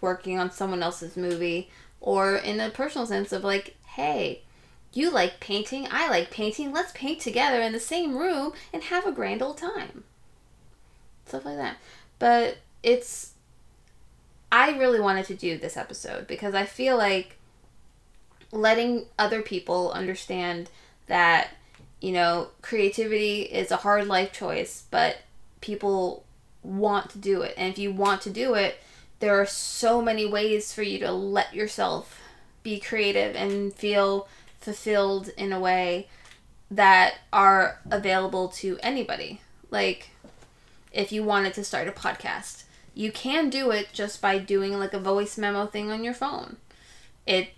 working 0.00 0.38
on 0.38 0.50
someone 0.50 0.82
else's 0.82 1.16
movie, 1.16 1.70
or 2.00 2.36
in 2.36 2.60
a 2.60 2.70
personal 2.70 3.06
sense 3.06 3.32
of 3.32 3.42
like, 3.42 3.76
hey, 3.86 4.42
you 4.92 5.10
like 5.10 5.40
painting, 5.40 5.86
I 5.90 6.08
like 6.08 6.30
painting, 6.30 6.72
let's 6.72 6.92
paint 6.92 7.20
together 7.20 7.60
in 7.60 7.72
the 7.72 7.80
same 7.80 8.16
room 8.16 8.52
and 8.72 8.84
have 8.84 9.06
a 9.06 9.12
grand 9.12 9.42
old 9.42 9.58
time. 9.58 10.04
Stuff 11.26 11.44
like 11.44 11.56
that. 11.56 11.76
But 12.18 12.58
it's. 12.82 13.32
I 14.50 14.78
really 14.78 15.00
wanted 15.00 15.26
to 15.26 15.34
do 15.34 15.58
this 15.58 15.76
episode 15.76 16.28
because 16.28 16.54
I 16.54 16.64
feel 16.64 16.96
like 16.96 17.36
letting 18.52 19.06
other 19.18 19.42
people 19.42 19.90
understand 19.90 20.70
that, 21.08 21.48
you 22.00 22.12
know, 22.12 22.48
creativity 22.62 23.42
is 23.42 23.70
a 23.70 23.76
hard 23.76 24.06
life 24.06 24.32
choice, 24.32 24.84
but 24.90 25.18
people 25.60 26.24
want 26.62 27.10
to 27.10 27.18
do 27.18 27.42
it. 27.42 27.54
And 27.56 27.72
if 27.72 27.78
you 27.78 27.92
want 27.92 28.22
to 28.22 28.30
do 28.30 28.54
it, 28.54 28.78
there 29.20 29.40
are 29.40 29.46
so 29.46 30.02
many 30.02 30.26
ways 30.26 30.72
for 30.72 30.82
you 30.82 30.98
to 31.00 31.10
let 31.10 31.54
yourself 31.54 32.20
be 32.62 32.78
creative 32.78 33.34
and 33.34 33.72
feel 33.72 34.28
fulfilled 34.60 35.30
in 35.36 35.52
a 35.52 35.60
way 35.60 36.08
that 36.70 37.14
are 37.32 37.80
available 37.90 38.48
to 38.48 38.78
anybody. 38.82 39.40
Like, 39.70 40.10
if 40.92 41.12
you 41.12 41.22
wanted 41.22 41.54
to 41.54 41.64
start 41.64 41.88
a 41.88 41.92
podcast, 41.92 42.64
you 42.94 43.12
can 43.12 43.50
do 43.50 43.70
it 43.70 43.88
just 43.92 44.20
by 44.20 44.38
doing 44.38 44.78
like 44.78 44.94
a 44.94 44.98
voice 44.98 45.38
memo 45.38 45.66
thing 45.66 45.90
on 45.90 46.02
your 46.02 46.14
phone. 46.14 46.56
It 47.26 47.50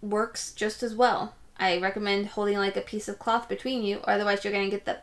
works 0.00 0.52
just 0.52 0.82
as 0.82 0.94
well. 0.94 1.34
I 1.56 1.78
recommend 1.78 2.26
holding 2.26 2.56
like 2.58 2.76
a 2.76 2.80
piece 2.80 3.08
of 3.08 3.18
cloth 3.18 3.48
between 3.48 3.82
you, 3.82 4.00
otherwise, 4.04 4.44
you're 4.44 4.52
gonna 4.52 4.70
get 4.70 4.84
the. 4.84 4.98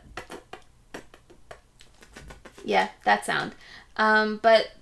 Yeah, 2.64 2.88
that 3.04 3.24
sound. 3.24 3.54
Um, 3.96 4.38
but 4.42 4.72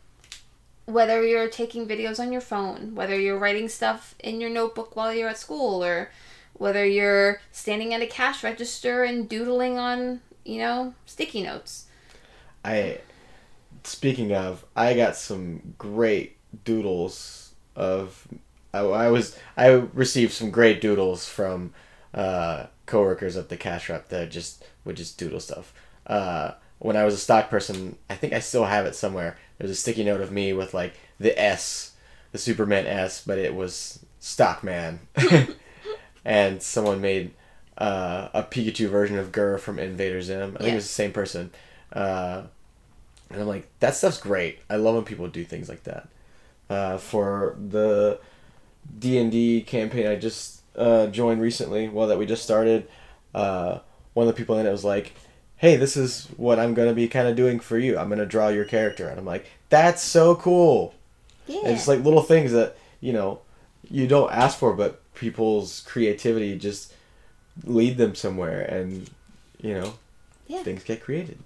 whether 0.87 1.25
you're 1.25 1.49
taking 1.49 1.87
videos 1.87 2.19
on 2.19 2.33
your 2.33 2.41
phone, 2.41 2.95
whether 2.95 3.19
you're 3.19 3.39
writing 3.39 3.69
stuff 3.69 4.15
in 4.19 4.41
your 4.41 4.51
notebook 4.51 4.97
while 4.97 5.15
you're 5.15 5.29
at 5.29 5.39
school, 5.39 5.83
or 5.85 6.11
whether 6.55 6.85
you're 6.85 7.41
standing 7.53 7.95
at 7.95 8.03
a 8.03 8.07
cash 8.07 8.43
register 8.45 9.05
and 9.05 9.29
doodling 9.29 9.79
on, 9.79 10.21
you 10.45 10.59
know, 10.59 10.95
sticky 11.07 11.43
notes. 11.43 11.87
I 12.65 13.01
speaking 13.85 14.33
of, 14.33 14.65
I 14.77 14.95
got 14.95 15.17
some 15.17 15.75
great 15.79 16.37
doodles 16.65 17.55
of. 17.77 18.27
I, 18.73 18.79
I 18.81 19.11
was 19.11 19.37
I 19.57 19.69
received 19.69 20.33
some 20.33 20.51
great 20.51 20.81
doodles 20.81 21.29
from 21.29 21.73
uh, 22.15 22.67
coworkers 22.87 23.37
at 23.37 23.49
the 23.49 23.57
cash 23.57 23.89
rep 23.89 24.09
that 24.09 24.31
just 24.31 24.65
would 24.85 24.97
just 24.97 25.19
doodle 25.19 25.41
stuff. 25.41 25.73
Uh, 26.07 26.53
when 26.79 26.97
I 26.97 27.05
was 27.05 27.15
a 27.15 27.19
stock 27.19 27.51
person, 27.51 27.97
I 28.09 28.15
think 28.15 28.33
I 28.33 28.39
still 28.41 28.65
have 28.65 28.87
it 28.87 28.95
somewhere. 28.95 29.37
There's 29.59 29.71
a 29.71 29.75
sticky 29.77 30.05
note 30.05 30.21
of 30.23 30.33
me 30.33 30.53
with 30.53 30.73
like 30.73 30.95
the 31.19 31.39
S, 31.41 31.93
the 32.33 32.39
Superman 32.39 32.87
S, 32.87 33.23
but 33.25 33.39
it 33.39 33.55
was 33.55 33.99
Stockman, 34.19 35.01
and 36.25 36.63
someone 36.63 37.01
made 37.01 37.33
uh, 37.79 38.29
a 38.35 38.43
Pikachu 38.43 38.89
version 38.89 39.19
of 39.19 39.33
GIR 39.33 39.59
from 39.59 39.79
Invader 39.79 40.21
Zim. 40.23 40.55
I 40.57 40.59
think 40.59 40.61
Yeah. 40.63 40.73
it 40.73 40.77
was 40.77 40.85
the 40.85 40.93
same 40.93 41.13
person. 41.13 41.51
Uh, 41.93 42.43
and 43.31 43.41
I'm 43.41 43.47
like, 43.49 43.69
that 43.81 43.95
stuff's 43.95 44.19
great. 44.19 44.59
I 44.69 44.77
love 44.77 44.95
when 44.95 45.05
people 45.05 45.29
do 45.29 45.45
things 45.45 45.69
like 45.69 45.85
that. 45.85 46.09
Uh, 46.69 46.99
for 46.99 47.57
the 47.59 48.21
D 48.99 49.19
and 49.19 49.31
D 49.31 49.63
campaign 49.63 50.07
I 50.07 50.17
just 50.17 50.63
uh, 50.77 51.07
joined 51.09 51.41
recently, 51.41 51.89
well, 51.89 52.09
that 52.09 52.19
we 52.19 52.27
just 52.27 52.43
started, 52.43 52.89
uh, 53.35 53.79
one 54.15 54.27
of 54.27 54.35
the 54.35 54.39
people 54.39 54.59
in 54.59 54.67
it 54.67 54.71
was 54.71 54.85
like, 54.85 55.13
"Hey, 55.57 55.77
this 55.77 55.97
is 55.97 56.27
what 56.37 56.59
I'm 56.59 56.75
gonna 56.75 56.93
be 56.95 57.09
kind 57.09 57.29
of 57.29 57.37
doing 57.37 57.61
for 57.61 57.79
you. 57.79 57.99
I'm 57.99 58.09
gonna 58.09 58.27
draw 58.27 58.49
your 58.49 58.65
character," 58.65 59.09
and 59.09 59.19
I'm 59.19 59.27
like, 59.27 59.47
"That's 59.69 60.03
so 60.03 60.35
cool." 60.37 60.95
Yeah. 61.47 61.61
And 61.65 61.77
it's 61.77 61.89
like 61.89 62.05
little 62.05 62.23
things 62.23 62.53
that 62.53 62.77
you 63.01 63.13
know 63.13 63.41
you 63.91 64.07
don't 64.07 64.33
ask 64.33 64.59
for, 64.59 64.73
but 64.75 65.01
people's 65.15 65.81
creativity 65.87 66.57
just 66.59 66.93
lead 67.65 67.97
them 67.97 68.15
somewhere, 68.15 68.61
and 68.63 69.11
you 69.61 69.75
know 69.75 69.95
Yeah. 70.47 70.63
things 70.63 70.85
get 70.85 71.03
created. 71.03 71.39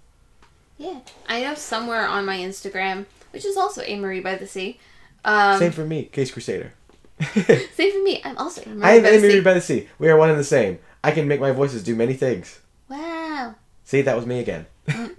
Yeah, 0.78 1.00
I 1.28 1.40
know 1.42 1.54
somewhere 1.54 2.06
on 2.06 2.24
my 2.26 2.36
Instagram, 2.38 3.06
which 3.32 3.44
is 3.44 3.56
also 3.56 3.82
A 3.86 3.96
Marie 3.98 4.20
by 4.20 4.34
the 4.36 4.46
Sea. 4.46 4.78
Um, 5.24 5.58
Same 5.58 5.72
for 5.72 5.84
me, 5.84 6.04
Case 6.04 6.30
Crusader. 6.30 6.72
same 7.74 7.92
for 7.92 8.02
me. 8.02 8.20
I'm 8.24 8.36
also 8.38 8.62
I 8.62 8.70
am 8.70 8.80
by 8.80 8.98
the 8.98 9.08
Amy 9.08 9.30
Sea. 9.30 9.40
By 9.40 9.54
the 9.54 9.60
Sea. 9.60 9.88
We 9.98 10.08
are 10.08 10.16
one 10.16 10.30
and 10.30 10.38
the 10.38 10.44
same. 10.44 10.78
I 11.02 11.10
can 11.10 11.28
make 11.28 11.40
my 11.40 11.52
voices 11.52 11.82
do 11.82 11.94
many 11.94 12.14
things. 12.14 12.60
Wow. 12.88 13.54
See, 13.84 14.02
that 14.02 14.16
was 14.16 14.26
me 14.26 14.40
again. 14.40 14.66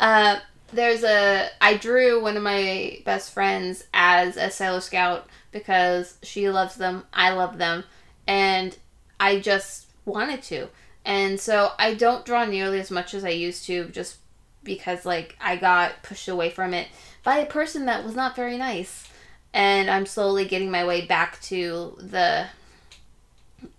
Uh, 0.00 0.38
there's 0.72 1.04
a 1.04 1.48
I 1.60 1.76
drew 1.76 2.22
one 2.22 2.36
of 2.36 2.42
my 2.42 3.00
best 3.04 3.32
friends 3.32 3.84
as 3.92 4.36
a 4.36 4.50
Sailor 4.50 4.80
Scout 4.80 5.28
because 5.52 6.16
she 6.22 6.48
loves 6.48 6.76
them, 6.76 7.04
I 7.12 7.32
love 7.34 7.58
them, 7.58 7.84
and 8.26 8.76
I 9.18 9.40
just 9.40 9.86
wanted 10.06 10.42
to. 10.44 10.68
And 11.04 11.38
so 11.38 11.72
I 11.78 11.94
don't 11.94 12.24
draw 12.24 12.44
nearly 12.44 12.80
as 12.80 12.90
much 12.90 13.14
as 13.14 13.24
I 13.24 13.30
used 13.30 13.64
to 13.66 13.88
just 13.88 14.18
because 14.62 15.04
like 15.04 15.36
I 15.40 15.56
got 15.56 16.02
pushed 16.02 16.28
away 16.28 16.50
from 16.50 16.72
it 16.72 16.88
by 17.24 17.38
a 17.38 17.46
person 17.46 17.86
that 17.86 18.04
was 18.04 18.14
not 18.14 18.36
very 18.36 18.56
nice. 18.56 19.06
And 19.52 19.90
I'm 19.90 20.06
slowly 20.06 20.44
getting 20.44 20.70
my 20.70 20.84
way 20.84 21.06
back 21.06 21.40
to 21.42 21.96
the 21.98 22.46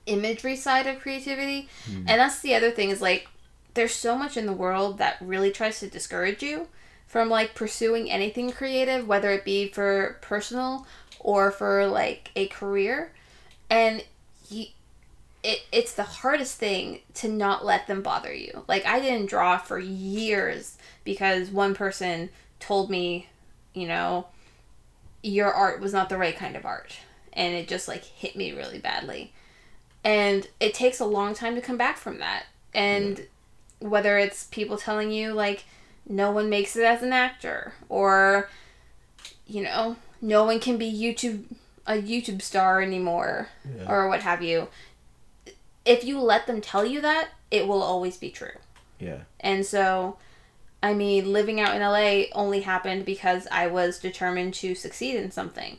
imagery 0.05 0.55
side 0.55 0.87
of 0.87 0.99
creativity. 0.99 1.69
Hmm. 1.85 2.05
And 2.07 2.19
that's 2.19 2.39
the 2.41 2.55
other 2.55 2.71
thing 2.71 2.89
is 2.89 3.01
like 3.01 3.27
there's 3.73 3.93
so 3.93 4.17
much 4.17 4.37
in 4.37 4.45
the 4.45 4.53
world 4.53 4.97
that 4.97 5.17
really 5.21 5.51
tries 5.51 5.79
to 5.79 5.87
discourage 5.87 6.43
you 6.43 6.67
from 7.07 7.29
like 7.29 7.55
pursuing 7.55 8.09
anything 8.09 8.51
creative, 8.51 9.07
whether 9.07 9.31
it 9.31 9.45
be 9.45 9.67
for 9.67 10.17
personal 10.21 10.85
or 11.19 11.51
for 11.51 11.87
like 11.87 12.31
a 12.35 12.47
career. 12.47 13.11
And 13.69 14.03
you, 14.49 14.67
it, 15.43 15.61
it's 15.71 15.93
the 15.93 16.03
hardest 16.03 16.57
thing 16.57 17.01
to 17.15 17.27
not 17.27 17.65
let 17.65 17.87
them 17.87 18.01
bother 18.01 18.33
you. 18.33 18.63
Like 18.67 18.85
I 18.85 18.99
didn't 18.99 19.29
draw 19.29 19.57
for 19.57 19.79
years 19.79 20.77
because 21.03 21.49
one 21.49 21.73
person 21.73 22.29
told 22.59 22.89
me, 22.89 23.27
you 23.73 23.87
know, 23.87 24.27
your 25.23 25.51
art 25.53 25.79
was 25.79 25.93
not 25.93 26.09
the 26.09 26.17
right 26.17 26.35
kind 26.35 26.55
of 26.55 26.65
art. 26.65 26.97
And 27.33 27.53
it 27.55 27.67
just 27.67 27.87
like 27.87 28.03
hit 28.03 28.35
me 28.35 28.51
really 28.51 28.79
badly. 28.79 29.33
And 30.03 30.47
it 30.59 30.73
takes 30.73 30.99
a 30.99 31.05
long 31.05 31.33
time 31.33 31.55
to 31.55 31.61
come 31.61 31.77
back 31.77 31.97
from 31.97 32.19
that. 32.19 32.45
And 32.73 33.27
whether 33.79 34.17
it's 34.17 34.45
people 34.45 34.77
telling 34.77 35.11
you 35.11 35.33
like 35.33 35.63
no 36.07 36.31
one 36.31 36.49
makes 36.49 36.75
it 36.75 36.83
as 36.83 37.01
an 37.03 37.13
actor 37.13 37.73
or 37.89 38.49
you 39.47 39.61
know, 39.63 39.95
no 40.21 40.43
one 40.45 40.59
can 40.59 40.77
be 40.77 40.91
YouTube 40.91 41.43
a 41.87 41.93
YouTube 41.93 42.41
star 42.41 42.81
anymore 42.81 43.49
Yeah. 43.77 43.91
or 43.91 44.07
what 44.07 44.21
have 44.21 44.41
you. 44.41 44.67
If 45.85 46.03
you 46.03 46.19
let 46.19 46.45
them 46.47 46.61
tell 46.61 46.85
you 46.85 47.01
that, 47.01 47.29
it 47.49 47.67
will 47.67 47.81
always 47.81 48.17
be 48.17 48.29
true. 48.29 48.51
Yeah. 48.99 49.21
And 49.39 49.65
so, 49.65 50.17
I 50.83 50.93
mean, 50.93 51.31
living 51.31 51.59
out 51.59 51.75
in 51.75 51.81
LA 51.81 52.25
only 52.33 52.61
happened 52.61 53.05
because 53.05 53.47
I 53.51 53.67
was 53.67 53.99
determined 53.99 54.53
to 54.55 54.73
succeed 54.73 55.15
in 55.15 55.31
something. 55.31 55.77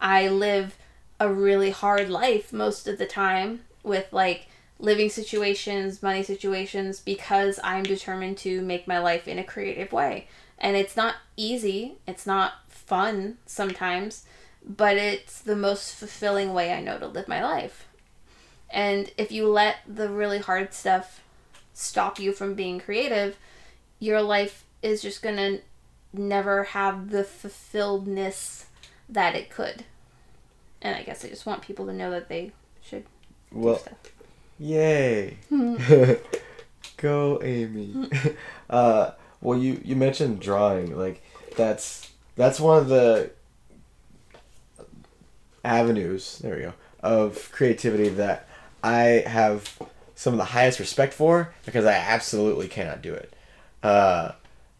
I 0.00 0.28
live 0.28 0.76
a 1.18 1.32
really 1.32 1.70
hard 1.70 2.10
life 2.10 2.52
most 2.52 2.86
of 2.86 2.98
the 2.98 3.06
time 3.06 3.60
with 3.82 4.12
like 4.12 4.48
living 4.78 5.08
situations, 5.08 6.02
money 6.02 6.22
situations, 6.22 7.00
because 7.00 7.58
I'm 7.62 7.84
determined 7.84 8.36
to 8.38 8.60
make 8.60 8.88
my 8.88 8.98
life 8.98 9.28
in 9.28 9.38
a 9.38 9.44
creative 9.44 9.92
way. 9.92 10.26
And 10.58 10.76
it's 10.76 10.96
not 10.96 11.16
easy, 11.36 11.96
it's 12.06 12.26
not 12.26 12.54
fun 12.68 13.38
sometimes, 13.46 14.24
but 14.64 14.96
it's 14.96 15.40
the 15.40 15.56
most 15.56 15.94
fulfilling 15.94 16.52
way 16.52 16.72
I 16.72 16.80
know 16.80 16.98
to 16.98 17.06
live 17.06 17.28
my 17.28 17.42
life. 17.42 17.86
And 18.70 19.10
if 19.16 19.30
you 19.30 19.48
let 19.48 19.76
the 19.86 20.08
really 20.08 20.38
hard 20.38 20.74
stuff 20.74 21.22
stop 21.74 22.18
you 22.18 22.32
from 22.32 22.54
being 22.54 22.80
creative, 22.80 23.36
your 24.02 24.20
life 24.20 24.64
is 24.82 25.00
just 25.00 25.22
gonna 25.22 25.58
never 26.12 26.64
have 26.64 27.10
the 27.10 27.22
fulfilledness 27.22 28.64
that 29.08 29.36
it 29.36 29.48
could. 29.48 29.84
And 30.80 30.96
I 30.96 31.04
guess 31.04 31.24
I 31.24 31.28
just 31.28 31.46
want 31.46 31.62
people 31.62 31.86
to 31.86 31.92
know 31.92 32.10
that 32.10 32.28
they 32.28 32.50
should 32.82 33.04
do 33.52 33.58
Well, 33.58 33.78
stuff. 33.78 33.94
yay. 34.58 35.38
Go, 36.96 37.40
Amy. 37.44 38.10
uh, 38.70 39.12
well, 39.40 39.56
you 39.58 39.80
you 39.84 39.94
mentioned 39.94 40.40
drawing. 40.40 40.96
Like 40.98 41.22
that's 41.56 42.10
that's 42.34 42.58
one 42.58 42.78
of 42.78 42.88
the 42.88 43.30
avenues. 45.64 46.38
There 46.38 46.56
we 46.56 46.62
go 46.62 46.72
of 47.02 47.50
creativity 47.52 48.08
that 48.08 48.48
I 48.82 49.24
have 49.26 49.76
some 50.14 50.34
of 50.34 50.38
the 50.38 50.44
highest 50.46 50.78
respect 50.78 51.12
for 51.14 51.52
because 51.66 51.84
I 51.84 51.94
absolutely 51.94 52.68
cannot 52.68 53.02
do 53.02 53.12
it. 53.14 53.32
Uh, 53.82 54.32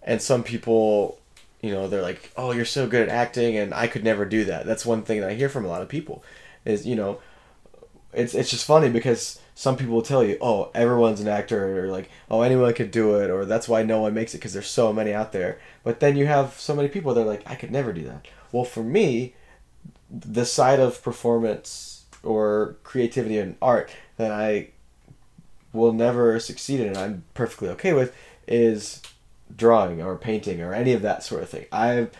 and 0.02 0.20
some 0.20 0.42
people, 0.42 1.18
you 1.60 1.70
know, 1.72 1.88
they're 1.88 2.02
like, 2.02 2.30
"Oh, 2.36 2.52
you're 2.52 2.64
so 2.64 2.86
good 2.86 3.08
at 3.08 3.14
acting," 3.14 3.56
and 3.56 3.72
I 3.74 3.86
could 3.86 4.04
never 4.04 4.24
do 4.24 4.44
that. 4.44 4.66
That's 4.66 4.86
one 4.86 5.02
thing 5.02 5.20
that 5.20 5.30
I 5.30 5.34
hear 5.34 5.48
from 5.48 5.64
a 5.64 5.68
lot 5.68 5.82
of 5.82 5.88
people. 5.88 6.24
Is 6.64 6.86
you 6.86 6.96
know, 6.96 7.20
it's 8.12 8.34
it's 8.34 8.50
just 8.50 8.66
funny 8.66 8.88
because 8.88 9.40
some 9.54 9.76
people 9.76 9.94
will 9.94 10.02
tell 10.02 10.24
you, 10.24 10.38
"Oh, 10.40 10.70
everyone's 10.74 11.20
an 11.20 11.28
actor," 11.28 11.84
or 11.84 11.88
like, 11.88 12.10
"Oh, 12.30 12.42
anyone 12.42 12.72
could 12.74 12.90
do 12.90 13.16
it," 13.16 13.30
or 13.30 13.44
"That's 13.44 13.68
why 13.68 13.82
no 13.82 14.00
one 14.02 14.14
makes 14.14 14.34
it 14.34 14.38
because 14.38 14.52
there's 14.52 14.68
so 14.68 14.92
many 14.92 15.12
out 15.12 15.32
there." 15.32 15.58
But 15.84 16.00
then 16.00 16.16
you 16.16 16.26
have 16.26 16.54
so 16.58 16.74
many 16.74 16.88
people 16.88 17.14
that 17.14 17.22
are 17.22 17.24
like, 17.24 17.42
"I 17.46 17.54
could 17.54 17.70
never 17.70 17.92
do 17.92 18.04
that." 18.04 18.26
Well, 18.52 18.64
for 18.64 18.82
me, 18.82 19.34
the 20.10 20.44
side 20.44 20.80
of 20.80 21.02
performance 21.02 22.04
or 22.22 22.76
creativity 22.84 23.38
and 23.38 23.56
art 23.62 23.90
that 24.16 24.30
I 24.30 24.68
will 25.72 25.92
never 25.92 26.38
succeed 26.38 26.80
in, 26.80 26.88
and 26.88 26.98
I'm 26.98 27.24
perfectly 27.34 27.68
okay 27.70 27.92
with, 27.92 28.14
is 28.52 29.02
drawing 29.54 30.02
or 30.02 30.16
painting 30.16 30.60
or 30.60 30.72
any 30.72 30.92
of 30.92 31.02
that 31.02 31.22
sort 31.22 31.42
of 31.42 31.48
thing. 31.48 31.66
I'm 31.72 32.10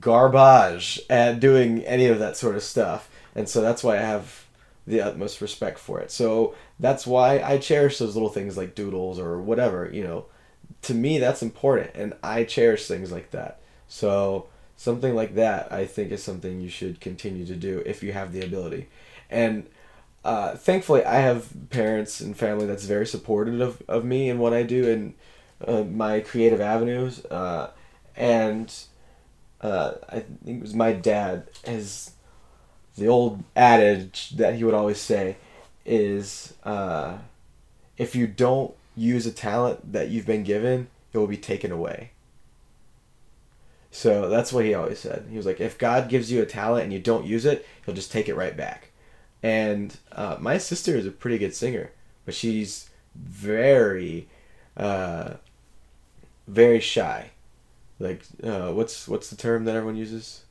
garbage 0.00 1.00
at 1.10 1.40
doing 1.40 1.82
any 1.84 2.06
of 2.06 2.18
that 2.18 2.36
sort 2.36 2.56
of 2.56 2.62
stuff, 2.62 3.10
and 3.34 3.48
so 3.48 3.60
that's 3.60 3.82
why 3.82 3.96
I 3.96 4.02
have 4.02 4.44
the 4.86 5.00
utmost 5.00 5.40
respect 5.40 5.78
for 5.78 5.98
it. 6.00 6.10
So 6.10 6.54
that's 6.78 7.06
why 7.06 7.40
I 7.40 7.58
cherish 7.58 7.98
those 7.98 8.14
little 8.14 8.28
things 8.28 8.56
like 8.56 8.74
doodles 8.74 9.18
or 9.18 9.40
whatever, 9.40 9.90
you 9.92 10.04
know. 10.04 10.26
To 10.82 10.94
me, 10.94 11.18
that's 11.18 11.42
important, 11.42 11.90
and 11.94 12.14
I 12.22 12.44
cherish 12.44 12.86
things 12.86 13.10
like 13.10 13.30
that. 13.32 13.60
So 13.88 14.48
something 14.76 15.14
like 15.14 15.34
that, 15.34 15.72
I 15.72 15.86
think, 15.86 16.12
is 16.12 16.22
something 16.22 16.60
you 16.60 16.68
should 16.68 17.00
continue 17.00 17.46
to 17.46 17.56
do 17.56 17.82
if 17.86 18.02
you 18.02 18.12
have 18.12 18.32
the 18.32 18.44
ability. 18.44 18.88
And 19.30 19.66
uh, 20.24 20.56
thankfully, 20.56 21.04
I 21.04 21.16
have 21.16 21.48
parents 21.70 22.20
and 22.20 22.36
family 22.36 22.66
that's 22.66 22.84
very 22.84 23.06
supportive 23.06 23.60
of, 23.60 23.82
of 23.88 24.04
me 24.04 24.28
and 24.28 24.38
what 24.38 24.52
I 24.52 24.62
do 24.62 24.90
and 24.90 25.14
uh, 25.64 25.82
my 25.84 26.20
creative 26.20 26.60
avenues. 26.60 27.24
Uh, 27.26 27.70
and 28.16 28.72
uh, 29.60 29.92
I 30.08 30.20
think 30.20 30.58
it 30.58 30.62
was 30.62 30.74
my 30.74 30.92
dad. 30.92 31.48
His 31.64 32.12
the 32.96 33.08
old 33.08 33.44
adage 33.54 34.30
that 34.30 34.54
he 34.54 34.64
would 34.64 34.74
always 34.74 34.98
say 34.98 35.36
is, 35.84 36.54
uh, 36.64 37.18
if 37.98 38.14
you 38.14 38.26
don't 38.26 38.74
use 38.96 39.26
a 39.26 39.32
talent 39.32 39.92
that 39.92 40.08
you've 40.08 40.26
been 40.26 40.42
given, 40.42 40.88
it 41.12 41.18
will 41.18 41.26
be 41.26 41.36
taken 41.36 41.70
away. 41.70 42.10
So 43.90 44.28
that's 44.28 44.52
what 44.52 44.64
he 44.64 44.74
always 44.74 44.98
said. 44.98 45.26
He 45.30 45.36
was 45.36 45.46
like, 45.46 45.60
if 45.60 45.78
God 45.78 46.08
gives 46.08 46.30
you 46.30 46.42
a 46.42 46.46
talent 46.46 46.84
and 46.84 46.92
you 46.92 46.98
don't 46.98 47.26
use 47.26 47.44
it, 47.46 47.66
he'll 47.84 47.94
just 47.94 48.12
take 48.12 48.28
it 48.28 48.34
right 48.34 48.56
back. 48.56 48.90
And 49.42 49.96
uh, 50.12 50.36
my 50.40 50.58
sister 50.58 50.96
is 50.96 51.06
a 51.06 51.10
pretty 51.10 51.38
good 51.38 51.54
singer, 51.54 51.92
but 52.24 52.34
she's 52.34 52.90
very, 53.14 54.28
uh, 54.76 55.34
very 56.46 56.80
shy. 56.80 57.30
Like, 57.98 58.22
uh, 58.42 58.72
what's 58.72 59.08
what's 59.08 59.30
the 59.30 59.36
term 59.36 59.64
that 59.64 59.74
everyone 59.74 59.96
uses? 59.96 60.42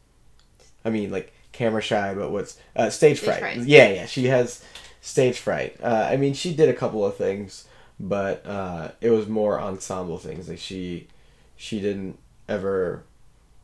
I 0.83 0.89
mean, 0.89 1.11
like 1.11 1.33
camera 1.51 1.81
shy, 1.81 2.13
but 2.13 2.31
what's 2.31 2.57
uh, 2.75 2.89
stage, 2.89 3.17
Stage 3.17 3.29
fright. 3.29 3.39
fright. 3.39 3.57
Yeah, 3.59 3.89
yeah, 3.89 4.05
she 4.05 4.25
has 4.25 4.63
stage 5.01 5.39
fright. 5.39 5.77
Uh, 5.81 6.07
I 6.11 6.17
mean, 6.17 6.33
she 6.33 6.53
did 6.53 6.69
a 6.69 6.73
couple 6.73 7.05
of 7.05 7.15
things, 7.15 7.65
but 7.99 8.45
uh, 8.45 8.91
it 9.01 9.09
was 9.11 9.27
more 9.27 9.59
ensemble 9.59 10.17
things. 10.17 10.49
Like 10.49 10.59
she, 10.59 11.07
she 11.55 11.79
didn't 11.79 12.17
ever 12.49 13.03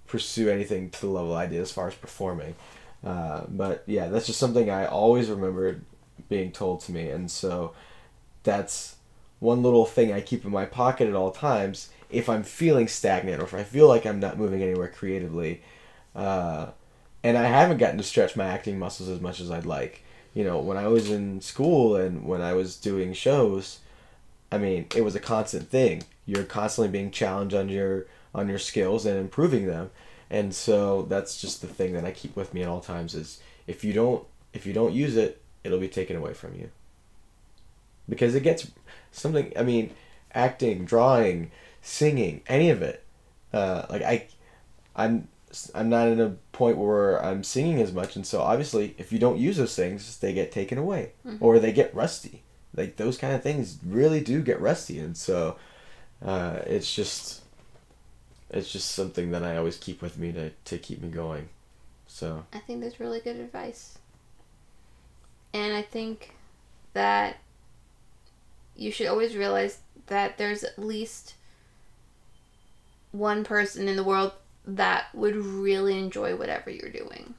pursue 0.08 0.50
anything 0.50 0.89
to 0.91 1.02
the 1.02 1.08
level 1.08 1.34
I 1.34 1.48
did 1.48 1.62
as 1.62 1.72
far 1.72 1.88
as 1.88 1.96
performing. 1.96 2.56
Uh, 3.04 3.41
but 3.50 3.84
yeah, 3.88 4.08
that's 4.10 4.28
just 4.28 4.39
something 4.39 4.70
I 4.70 4.86
always 4.86 5.30
remembered 5.30 5.84
being 6.30 6.52
told 6.52 6.82
to 6.82 6.91
me, 6.91 7.10
and 7.10 7.30
so 7.32 7.74
that's 8.44 8.96
one 9.39 9.63
little 9.63 9.86
thing 9.86 10.13
I 10.13 10.22
keep 10.22 10.46
in 10.46 10.52
my 10.52 10.65
pocket 10.65 11.08
at 11.08 11.15
all 11.15 11.32
times 11.32 11.89
if 12.12 12.30
I'm 12.30 12.43
feeling 12.43 12.88
stagnant 12.88 13.41
or 13.41 13.45
if 13.45 13.54
I 13.54 13.63
feel 13.63 13.88
like 13.88 14.06
I'm 14.06 14.19
not 14.19 14.38
moving 14.38 14.62
anywhere 14.62 14.88
creatively. 14.88 15.62
Uh, 16.15 16.67
and 17.24 17.38
I 17.38 17.43
haven't 17.43 17.78
gotten 17.78 17.97
to 17.97 18.04
stretch 18.04 18.36
my 18.36 18.45
acting 18.45 18.80
muscles 18.80 19.10
as 19.10 19.21
much 19.21 19.39
as 19.39 19.52
I'd 19.52 19.65
like. 19.65 20.04
You 20.34 20.43
know, 20.43 20.60
when 20.60 20.78
I 20.78 20.88
was 20.88 21.10
in 21.10 21.41
school 21.41 21.95
and 21.95 22.26
when 22.26 22.41
I 22.41 22.54
was 22.54 22.78
doing 22.78 23.13
shows, 23.13 23.80
I 24.52 24.58
mean, 24.58 24.88
it 24.95 25.04
was 25.04 25.15
a 25.15 25.19
constant 25.19 25.69
thing. 25.69 26.04
You're 26.26 26.43
constantly 26.43 26.91
being 26.91 27.12
challenged 27.12 27.56
on 27.56 27.69
your 27.69 28.08
on 28.34 28.47
your 28.47 28.60
skills 28.60 29.06
and 29.06 29.17
improving 29.17 29.67
them. 29.67 29.91
And 30.30 30.56
so 30.56 31.04
that's 31.04 31.39
just 31.39 31.62
the 31.62 31.67
thing 31.67 31.93
that 31.93 32.06
I 32.06 32.12
keep 32.12 32.36
with 32.36 32.54
me 32.54 32.62
at 32.62 32.69
all 32.69 32.80
times 32.80 33.13
is 33.13 33.41
if 33.67 33.84
you 33.84 33.93
don't 33.93 34.26
if 34.54 34.65
you 34.65 34.74
don't 34.74 34.93
use 34.93 35.15
it, 35.15 35.41
it'll 35.63 35.80
be 35.80 35.89
taken 35.89 36.15
away 36.15 36.34
from 36.34 36.56
you. 36.56 36.69
Because 38.08 38.36
it 38.36 38.43
gets 38.43 38.71
something 39.12 39.52
I 39.58 39.63
mean, 39.63 39.91
acting, 40.34 40.86
drawing, 40.86 41.52
singing, 41.82 42.41
any 42.48 42.70
of 42.70 42.82
it. 42.82 43.04
Uh, 43.54 43.86
like 43.89 44.02
I 44.02 44.28
I'm 44.96 45.28
I'm 45.76 45.89
not 45.89 46.08
in 46.08 46.22
a 46.22 46.36
point 46.52 46.78
where 46.78 47.24
I'm 47.24 47.44
singing 47.44 47.82
as 47.82 47.91
much 47.91 48.15
and 48.15 48.26
so 48.26 48.41
obviously 48.41 48.96
if 48.98 49.12
you 49.12 49.20
don't 49.20 49.38
use 49.38 49.58
those 49.58 49.76
things, 49.76 50.17
they 50.17 50.34
get 50.34 50.52
taken 50.52 50.78
away 50.78 51.12
or 51.39 51.60
they 51.60 51.74
get 51.74 51.94
rusty. 51.94 52.44
Like 52.76 52.96
those 52.96 53.17
kind 53.17 53.36
of 53.36 53.44
things 53.44 53.78
really 53.86 54.22
do 54.22 54.41
get 54.41 54.62
rusty 54.62 55.00
and 55.00 55.17
so 55.17 55.58
uh, 56.24 56.60
it's 56.65 56.94
just 56.94 57.41
it's 58.50 58.72
just 58.72 58.91
something 58.91 59.32
that 59.32 59.44
I 59.44 59.58
always 59.58 59.78
keep 59.78 60.02
with 60.02 60.17
me 60.17 60.32
to, 60.34 60.50
to 60.50 60.78
keep 60.78 61.02
me 61.02 61.10
going. 61.10 61.50
So 62.08 62.46
I 62.54 62.60
think 62.60 62.82
that's 62.82 63.00
really 63.00 63.22
good 63.22 63.38
advice. 63.38 63.98
And 65.54 65.74
I 65.74 65.82
think 65.82 66.36
that 66.94 67.38
you 68.76 68.91
should 68.91 69.08
always 69.08 69.36
realize 69.36 69.80
that 70.08 70.38
there's 70.38 70.63
at 70.63 70.78
least 70.78 71.36
one 73.12 73.43
person 73.43 73.88
in 73.88 73.95
the 73.95 74.04
world 74.04 74.34
that 74.65 75.13
would 75.13 75.36
really 75.36 75.97
enjoy 75.97 76.36
whatever 76.36 76.69
you're 76.69 76.89
doing. 76.89 77.34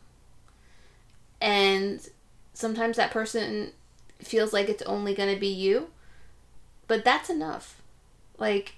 And 1.41 2.07
sometimes 2.55 2.97
that 2.97 3.11
person 3.11 3.73
feels 4.21 4.53
like 4.53 4.69
it's 4.69 4.83
only 4.83 5.15
going 5.15 5.33
to 5.33 5.41
be 5.41 5.49
you, 5.49 5.91
but 6.87 7.05
that's 7.05 7.31
enough. 7.31 7.81
Like, 8.39 8.77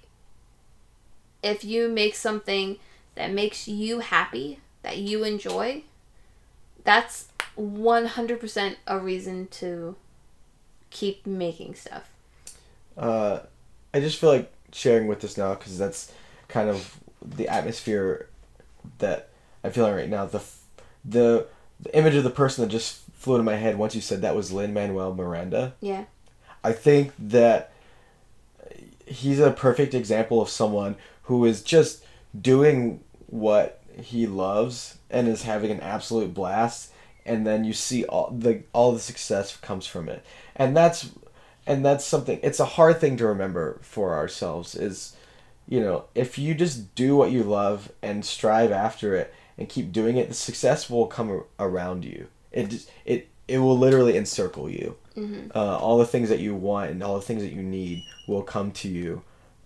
if 1.43 1.63
you 1.63 1.89
make 1.89 2.15
something 2.15 2.77
that 3.15 3.31
makes 3.31 3.67
you 3.67 3.99
happy, 3.99 4.59
that 4.81 4.97
you 4.97 5.23
enjoy, 5.23 5.83
that's 6.83 7.27
100% 7.57 8.75
a 8.87 8.99
reason 8.99 9.47
to 9.47 9.95
keep 10.89 11.25
making 11.25 11.75
stuff. 11.75 12.09
Uh, 12.97 13.39
I 13.93 13.99
just 13.99 14.19
feel 14.19 14.29
like 14.29 14.51
sharing 14.71 15.07
with 15.07 15.21
this 15.21 15.37
now 15.37 15.55
because 15.55 15.77
that's 15.77 16.11
kind 16.47 16.69
of 16.69 16.99
the 17.23 17.47
atmosphere 17.47 18.29
that 18.99 19.29
I'm 19.63 19.71
feeling 19.71 19.93
right 19.93 20.09
now. 20.09 20.25
The 20.25 20.41
the 21.03 21.47
the 21.79 21.97
image 21.97 22.15
of 22.15 22.23
the 22.23 22.29
person 22.29 22.63
that 22.63 22.71
just 22.71 23.01
flew 23.13 23.35
into 23.35 23.43
my 23.43 23.55
head 23.55 23.77
once 23.77 23.95
you 23.95 24.01
said 24.01 24.21
that 24.21 24.35
was 24.35 24.51
Lin 24.51 24.73
Manuel 24.73 25.13
Miranda. 25.13 25.73
Yeah. 25.81 26.05
I 26.63 26.71
think 26.71 27.11
that 27.19 27.73
he's 29.05 29.39
a 29.39 29.51
perfect 29.51 29.93
example 29.93 30.41
of 30.41 30.49
someone 30.49 30.95
who 31.23 31.45
is 31.45 31.61
just 31.61 32.03
doing 32.39 33.03
what 33.27 33.81
he 34.01 34.27
loves 34.27 34.97
and 35.09 35.27
is 35.27 35.43
having 35.43 35.71
an 35.71 35.79
absolute 35.79 36.33
blast 36.33 36.91
and 37.25 37.45
then 37.45 37.63
you 37.63 37.73
see 37.73 38.03
all 38.05 38.29
the 38.31 38.63
all 38.73 38.91
the 38.91 38.99
success 38.99 39.55
comes 39.57 39.85
from 39.87 40.09
it 40.09 40.23
and 40.55 40.75
that's 40.75 41.09
and 41.65 41.83
that's 41.85 42.05
something 42.05 42.39
it's 42.43 42.59
a 42.59 42.65
hard 42.65 42.99
thing 42.99 43.17
to 43.17 43.25
remember 43.25 43.79
for 43.81 44.13
ourselves 44.13 44.75
is 44.75 45.15
you 45.67 45.79
know 45.79 46.05
if 46.15 46.37
you 46.37 46.53
just 46.53 46.93
do 46.95 47.15
what 47.15 47.31
you 47.31 47.43
love 47.43 47.91
and 48.01 48.23
strive 48.25 48.71
after 48.71 49.15
it 49.15 49.33
and 49.57 49.69
keep 49.69 49.91
doing 49.91 50.17
it 50.17 50.27
the 50.27 50.33
success 50.33 50.89
will 50.89 51.07
come 51.07 51.43
around 51.59 52.03
you 52.05 52.27
it 52.51 52.69
just, 52.69 52.89
it 53.05 53.27
it 53.47 53.59
will 53.59 53.77
literally 53.77 54.17
encircle 54.17 54.69
you 54.69 54.95
Mm-hmm. 55.15 55.57
uh, 55.57 55.77
all 55.77 55.97
the 55.97 56.05
things 56.05 56.27
that 56.27 56.39
you 56.39 56.53
want 56.53 56.91
and 56.91 57.01
all 57.01 57.15
the 57.15 57.21
things 57.21 57.41
that 57.41 57.53
you 57.53 57.63
need 57.63 58.03
will 58.27 58.41
come 58.43 58.71
to 58.73 58.89
you 58.89 59.21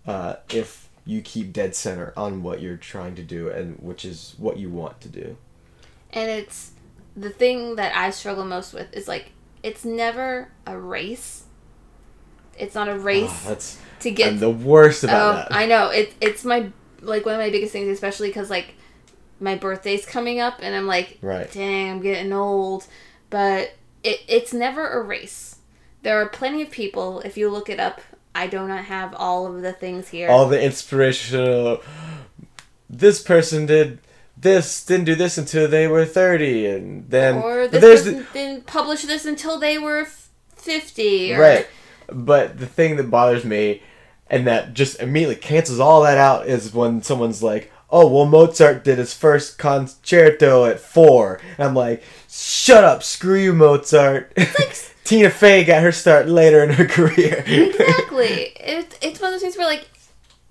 uh, 0.05 0.35
if 0.53 0.89
you 1.05 1.21
keep 1.21 1.51
dead 1.51 1.73
center 1.75 2.13
on 2.15 2.43
what 2.43 2.61
you're 2.61 2.77
trying 2.77 3.15
to 3.15 3.23
do 3.23 3.49
and 3.49 3.75
which 3.79 4.05
is 4.05 4.35
what 4.37 4.57
you 4.57 4.69
want 4.69 5.01
to 5.01 5.09
do 5.09 5.35
And 6.13 6.29
it's 6.29 6.73
the 7.17 7.31
thing 7.31 7.77
that 7.77 7.95
I 7.97 8.11
struggle 8.11 8.45
most 8.45 8.73
with 8.75 8.93
is 8.93 9.07
like 9.07 9.31
it's 9.63 9.83
never 9.83 10.51
a 10.67 10.77
race. 10.77 11.45
It's 12.59 12.75
not 12.75 12.87
a 12.87 12.93
ah, 12.93 13.03
race 13.03 13.45
Oh, 13.45 13.49
that's 13.49 13.79
to 14.01 14.11
get 14.11 14.29
I'm 14.29 14.39
the 14.39 14.49
worst 14.49 15.03
about 15.03 15.31
Oh, 15.31 15.35
that 15.37 15.53
I 15.53 15.65
know. 15.65 15.89
It, 15.89 16.13
it's 16.21 16.45
my 16.45 16.71
like 17.01 17.25
one 17.25 17.35
of 17.35 17.39
my 17.39 17.49
biggest 17.49 17.71
things, 17.71 17.87
especially 17.89 18.29
because 18.29 18.49
like 18.49 18.75
my 19.39 19.55
birthday's 19.55 20.05
coming 20.05 20.39
up, 20.39 20.59
and 20.61 20.75
I'm 20.75 20.87
like, 20.87 21.17
Right. 21.21 21.51
dang, 21.51 21.91
I'm 21.91 22.01
getting 22.01 22.33
old. 22.33 22.87
But 23.29 23.75
it, 24.03 24.21
it's 24.27 24.53
never 24.53 24.87
a 24.89 25.01
race. 25.01 25.57
There 26.01 26.21
are 26.21 26.27
plenty 26.27 26.61
of 26.61 26.71
people. 26.71 27.21
If 27.21 27.37
you 27.37 27.49
look 27.49 27.69
it 27.69 27.79
up, 27.79 28.01
I 28.33 28.47
do 28.47 28.67
not 28.67 28.85
have 28.85 29.13
all 29.15 29.47
of 29.47 29.61
the 29.61 29.73
things 29.73 30.09
here. 30.09 30.29
all 30.29 30.47
the 30.47 30.61
inspirational 30.61 31.81
this 32.89 33.21
person 33.21 33.65
did 33.65 33.99
this 34.37 34.85
didn't 34.85 35.05
do 35.05 35.15
this 35.15 35.37
until 35.37 35.67
they 35.67 35.87
were 35.87 36.05
30 36.05 36.65
and 36.65 37.09
then 37.09 37.35
or 37.35 37.67
this 37.67 37.81
there's 37.81 38.03
person 38.03 38.27
didn't 38.33 38.65
publish 38.65 39.03
this 39.03 39.25
until 39.25 39.59
they 39.59 39.77
were 39.77 40.05
fifty. 40.55 41.33
Or, 41.33 41.39
right 41.39 41.67
but 42.11 42.59
the 42.59 42.65
thing 42.65 42.95
that 42.95 43.09
bothers 43.09 43.45
me 43.45 43.81
and 44.29 44.45
that 44.47 44.73
just 44.73 44.99
immediately 44.99 45.35
cancels 45.35 45.79
all 45.79 46.03
that 46.03 46.17
out 46.17 46.47
is 46.47 46.73
when 46.73 47.01
someone's 47.01 47.41
like 47.41 47.71
oh 47.89 48.07
well 48.07 48.25
mozart 48.25 48.83
did 48.83 48.97
his 48.97 49.13
first 49.13 49.57
concerto 49.57 50.65
at 50.65 50.79
four 50.79 51.39
and 51.57 51.67
i'm 51.67 51.75
like 51.75 52.03
shut 52.29 52.83
up 52.83 53.01
screw 53.01 53.39
you 53.39 53.53
mozart 53.53 54.31
like, 54.37 54.77
tina 55.03 55.29
fey 55.29 55.63
got 55.63 55.81
her 55.81 55.91
start 55.91 56.27
later 56.27 56.63
in 56.63 56.69
her 56.71 56.85
career 56.85 57.43
exactly. 57.47 58.53
It, 58.69 58.99
it's 59.01 59.19
one 59.19 59.29
of 59.29 59.33
those 59.33 59.41
things 59.41 59.57
where 59.57 59.65
like 59.65 59.87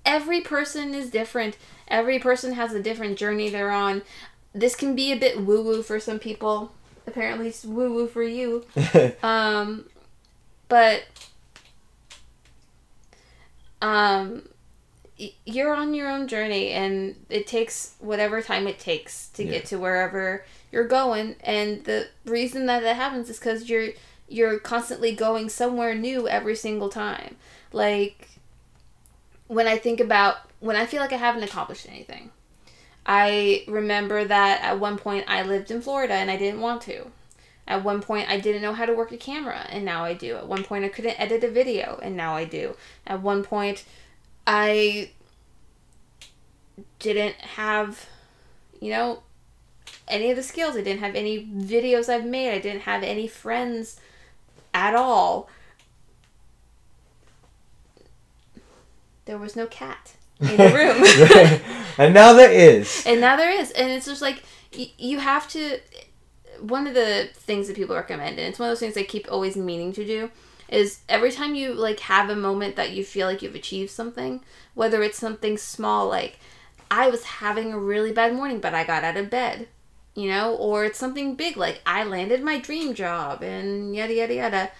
every 0.09 0.41
person 0.41 0.93
is 0.95 1.09
different. 1.09 1.57
Every 1.87 2.19
person 2.19 2.53
has 2.53 2.73
a 2.73 2.81
different 2.81 3.17
journey 3.17 3.49
they're 3.49 3.71
on. 3.71 4.01
This 4.53 4.75
can 4.75 4.95
be 4.95 5.11
a 5.11 5.17
bit 5.17 5.41
woo 5.41 5.61
woo 5.61 5.83
for 5.83 5.99
some 5.99 6.19
people. 6.19 6.73
Apparently, 7.07 7.47
it's 7.47 7.63
woo 7.63 7.93
woo 7.93 8.07
for 8.07 8.23
you. 8.23 8.65
Um, 9.23 9.85
but 10.67 11.03
um, 13.81 14.43
you're 15.45 15.73
on 15.73 15.93
your 15.93 16.09
own 16.09 16.27
journey, 16.27 16.71
and 16.71 17.15
it 17.29 17.45
takes 17.47 17.95
whatever 17.99 18.41
time 18.41 18.67
it 18.67 18.79
takes 18.79 19.27
to 19.29 19.43
Yeah. 19.43 19.51
get 19.51 19.65
to 19.67 19.77
wherever 19.77 20.45
you're 20.71 20.87
going. 20.87 21.35
And 21.41 21.83
the 21.83 22.07
reason 22.25 22.65
that 22.67 22.81
that 22.83 22.95
happens 22.95 23.29
is 23.29 23.39
because 23.39 23.69
you're 23.69 23.89
you're 24.31 24.59
constantly 24.59 25.11
going 25.13 25.49
somewhere 25.49 25.95
new 25.95 26.27
every 26.27 26.55
single 26.55 26.89
time. 26.89 27.35
Like 27.73 28.29
when 29.47 29.67
I 29.67 29.77
think 29.77 29.99
about 29.99 30.37
when 30.59 30.75
I 30.75 30.85
feel 30.85 31.01
like 31.01 31.11
I 31.13 31.17
haven't 31.17 31.43
accomplished 31.43 31.87
anything. 31.89 32.31
I 33.05 33.63
remember 33.67 34.23
that 34.25 34.61
at 34.61 34.79
one 34.79 34.97
point 34.97 35.25
I 35.27 35.41
lived 35.41 35.71
in 35.71 35.81
Florida 35.81 36.13
and 36.13 36.29
I 36.29 36.37
didn't 36.37 36.61
want 36.61 36.81
to. 36.83 37.11
At 37.69 37.83
one 37.83 38.01
point, 38.01 38.27
I 38.27 38.39
didn't 38.39 38.63
know 38.63 38.73
how 38.73 38.85
to 38.87 38.93
work 38.93 39.11
a 39.11 39.17
camera, 39.17 39.65
and 39.69 39.85
now 39.85 40.03
I 40.03 40.15
do. 40.15 40.35
At 40.35 40.47
one 40.47 40.63
point, 40.63 40.83
I 40.83 40.89
couldn't 40.89 41.19
edit 41.19 41.43
a 41.43 41.49
video, 41.51 41.99
and 42.01 42.17
now 42.17 42.35
I 42.35 42.43
do. 42.43 42.75
At 43.05 43.21
one 43.21 43.43
point, 43.43 43.85
I 44.47 45.11
didn't 46.97 47.35
have, 47.35 48.07
you 48.81 48.89
know, 48.91 49.21
any 50.07 50.31
of 50.31 50.35
the 50.35 50.41
skills. 50.41 50.75
I 50.75 50.81
didn't 50.81 51.01
have 51.01 51.13
any 51.13 51.45
videos 51.45 52.09
I've 52.09 52.25
made. 52.25 52.51
I 52.51 52.57
didn't 52.59 52.81
have 52.81 53.03
any 53.03 53.27
friends 53.27 53.99
at 54.73 54.95
all. 54.95 55.47
There 59.25 59.37
was 59.37 59.55
no 59.55 59.67
cat 59.67 60.13
in 60.39 60.57
the 60.57 60.63
room. 60.73 61.85
and 61.99 62.15
now 62.15 62.33
there 62.33 62.51
is 62.51 63.05
And 63.05 63.21
now 63.21 63.35
there 63.37 63.51
is, 63.51 63.69
and 63.71 63.91
it's 63.91 64.07
just 64.07 64.23
like 64.23 64.41
y- 64.75 64.91
you 64.97 65.19
have 65.19 65.47
to. 65.49 65.79
One 66.59 66.87
of 66.87 66.93
the 66.93 67.29
things 67.33 67.67
that 67.67 67.75
people 67.75 67.95
recommend, 67.95 68.39
and 68.39 68.47
it's 68.47 68.59
one 68.59 68.69
of 68.69 68.71
those 68.71 68.79
things 68.79 68.97
I 68.97 69.03
keep 69.03 69.31
always 69.31 69.55
meaning 69.55 69.93
to 69.93 70.05
do, 70.05 70.31
is 70.67 70.99
every 71.09 71.31
time 71.31 71.55
you 71.55 71.73
like 71.73 71.99
have 72.01 72.29
a 72.29 72.35
moment 72.35 72.75
that 72.75 72.91
you 72.91 73.03
feel 73.03 73.27
like 73.27 73.41
you've 73.41 73.55
achieved 73.55 73.91
something, 73.91 74.41
whether 74.75 75.01
it's 75.01 75.17
something 75.17 75.57
small 75.57 76.07
like 76.07 76.37
I 76.91 77.09
was 77.09 77.23
having 77.23 77.73
a 77.73 77.79
really 77.79 78.11
bad 78.11 78.33
morning, 78.33 78.59
but 78.59 78.73
I 78.73 78.83
got 78.83 79.03
out 79.03 79.17
of 79.17 79.29
bed, 79.29 79.67
you 80.15 80.29
know, 80.29 80.55
or 80.55 80.85
it's 80.85 80.99
something 80.99 81.35
big 81.35 81.57
like 81.57 81.81
I 81.85 82.03
landed 82.03 82.43
my 82.43 82.59
dream 82.59 82.93
job 82.93 83.43
and 83.43 83.95
yada 83.95 84.13
yada 84.13 84.33
yada. 84.33 84.71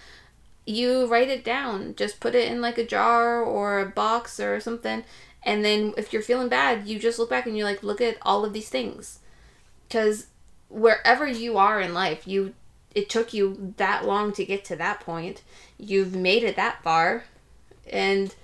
You 0.66 1.06
write 1.06 1.28
it 1.28 1.44
down, 1.44 1.94
just 1.96 2.20
put 2.20 2.34
it 2.34 2.50
in 2.50 2.60
like 2.60 2.78
a 2.78 2.86
jar 2.86 3.42
or 3.42 3.80
a 3.80 3.86
box 3.86 4.38
or 4.38 4.60
something, 4.60 5.04
and 5.42 5.64
then 5.64 5.94
if 5.96 6.12
you're 6.12 6.22
feeling 6.22 6.48
bad, 6.48 6.86
you 6.86 6.98
just 6.98 7.18
look 7.18 7.30
back 7.30 7.46
and 7.46 7.56
you're 7.56 7.66
like, 7.66 7.82
look 7.82 8.00
at 8.00 8.18
all 8.22 8.44
of 8.44 8.52
these 8.52 8.68
things. 8.68 9.20
Because 9.88 10.26
wherever 10.70 11.26
you 11.26 11.58
are 11.58 11.80
in 11.80 11.92
life, 11.92 12.26
you 12.26 12.54
it 12.94 13.08
took 13.08 13.32
you 13.32 13.74
that 13.76 14.04
long 14.04 14.32
to 14.32 14.44
get 14.44 14.64
to 14.66 14.76
that 14.76 15.00
point. 15.00 15.42
You've 15.78 16.14
made 16.14 16.42
it 16.42 16.56
that 16.56 16.82
far. 16.82 17.24
And 17.90 18.34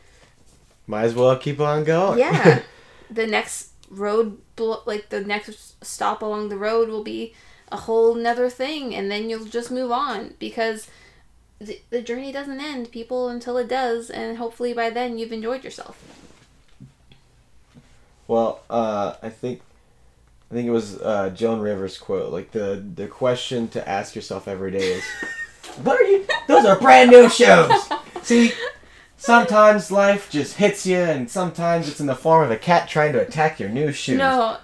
might 0.86 1.04
as 1.04 1.14
well 1.14 1.36
keep 1.36 1.60
on 1.60 1.84
going 1.84 2.18
yeah, 2.18 2.62
the 3.10 3.26
next 3.26 3.70
road, 3.90 4.38
like 4.58 5.08
the 5.08 5.20
next 5.20 5.84
stop 5.84 6.22
along 6.22 6.48
the 6.48 6.56
road 6.56 6.88
will 6.88 7.02
be 7.02 7.34
a 7.72 7.76
whole 7.76 8.14
nother 8.14 8.48
thing. 8.48 8.94
And 8.94 9.10
then 9.10 9.28
you'll 9.28 9.46
just 9.46 9.70
move 9.70 9.90
on 9.90 10.34
because 10.38 10.88
the, 11.58 11.80
the 11.90 12.02
journey 12.02 12.32
doesn't 12.32 12.60
end, 12.60 12.92
people, 12.92 13.28
until 13.28 13.56
it 13.56 13.68
does. 13.68 14.10
And 14.10 14.38
hopefully 14.38 14.72
by 14.72 14.90
then 14.90 15.18
you've 15.18 15.32
enjoyed 15.32 15.64
yourself. 15.64 16.00
Well, 18.28 18.60
uh, 18.68 19.14
I 19.22 19.28
think 19.28 19.60
I 20.50 20.54
think 20.54 20.68
it 20.68 20.70
was 20.72 21.00
uh, 21.00 21.30
Joan 21.30 21.60
Rivers' 21.60 21.98
quote. 21.98 22.32
Like 22.32 22.52
the 22.52 22.82
the 22.94 23.06
question 23.08 23.68
to 23.68 23.88
ask 23.88 24.14
yourself 24.14 24.46
every 24.46 24.70
day 24.70 24.92
is, 24.92 25.04
"What 25.82 26.00
are 26.00 26.04
you? 26.04 26.24
Those 26.46 26.64
are 26.64 26.78
brand 26.78 27.10
new 27.10 27.28
shoes." 27.28 27.70
See, 28.22 28.52
sometimes 29.16 29.90
life 29.90 30.30
just 30.30 30.56
hits 30.56 30.86
you, 30.86 30.98
and 30.98 31.28
sometimes 31.30 31.88
it's 31.88 32.00
in 32.00 32.06
the 32.06 32.14
form 32.14 32.44
of 32.44 32.50
a 32.50 32.56
cat 32.56 32.88
trying 32.88 33.12
to 33.14 33.20
attack 33.20 33.58
your 33.58 33.68
new 33.70 33.90
shoes. 33.92 34.18
No. 34.18 34.58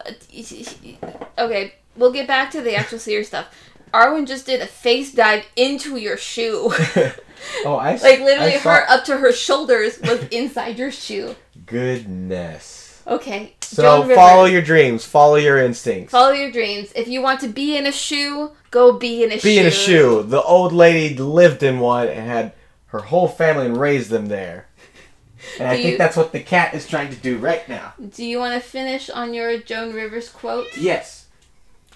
Okay, 1.38 1.74
we'll 1.96 2.12
get 2.12 2.26
back 2.28 2.50
to 2.52 2.60
the 2.60 2.74
actual 2.76 2.98
serious 2.98 3.28
stuff. 3.28 3.46
Arwen 3.92 4.26
just 4.26 4.46
did 4.46 4.60
a 4.62 4.66
face 4.66 5.12
dive 5.12 5.44
into 5.56 5.96
your 5.96 6.16
shoe. 6.16 6.72
oh, 7.66 7.76
I 7.76 7.92
s- 7.94 8.02
like 8.02 8.20
literally 8.20 8.54
I 8.54 8.58
saw- 8.58 8.76
her 8.76 8.88
up 8.90 9.04
to 9.06 9.18
her 9.18 9.32
shoulders 9.32 10.00
was 10.00 10.24
inside 10.30 10.78
your 10.78 10.90
shoe. 10.90 11.34
Goodness. 11.66 12.81
Okay. 13.06 13.54
So 13.62 14.04
follow 14.14 14.44
your 14.44 14.62
dreams, 14.62 15.04
follow 15.04 15.36
your 15.36 15.58
instincts. 15.58 16.10
follow 16.12 16.32
your 16.32 16.50
dreams. 16.52 16.92
If 16.94 17.08
you 17.08 17.22
want 17.22 17.40
to 17.40 17.48
be 17.48 17.76
in 17.76 17.86
a 17.86 17.92
shoe, 17.92 18.52
go 18.70 18.92
be 18.98 19.24
in 19.24 19.32
a 19.32 19.38
shoe. 19.38 19.42
Be 19.48 19.58
in 19.58 19.66
a 19.66 19.70
shoe. 19.70 20.22
The 20.22 20.42
old 20.42 20.72
lady 20.72 21.16
lived 21.16 21.62
in 21.62 21.80
one 21.80 22.08
and 22.08 22.26
had 22.28 22.52
her 22.86 22.98
whole 22.98 23.28
family 23.28 23.66
and 23.66 23.76
raised 23.80 24.10
them 24.10 24.26
there. 24.26 24.66
And 25.58 25.68
I 25.68 25.76
think 25.76 25.92
you- 25.92 25.98
that's 25.98 26.16
what 26.16 26.32
the 26.32 26.40
cat 26.40 26.74
is 26.74 26.86
trying 26.86 27.10
to 27.10 27.16
do 27.16 27.38
right 27.38 27.66
now. 27.68 27.94
Do 28.14 28.24
you 28.24 28.38
want 28.38 28.54
to 28.54 28.68
finish 28.68 29.08
on 29.10 29.34
your 29.34 29.58
Joan 29.58 29.92
Rivers 29.94 30.28
quote? 30.28 30.66
Yes. 30.76 31.26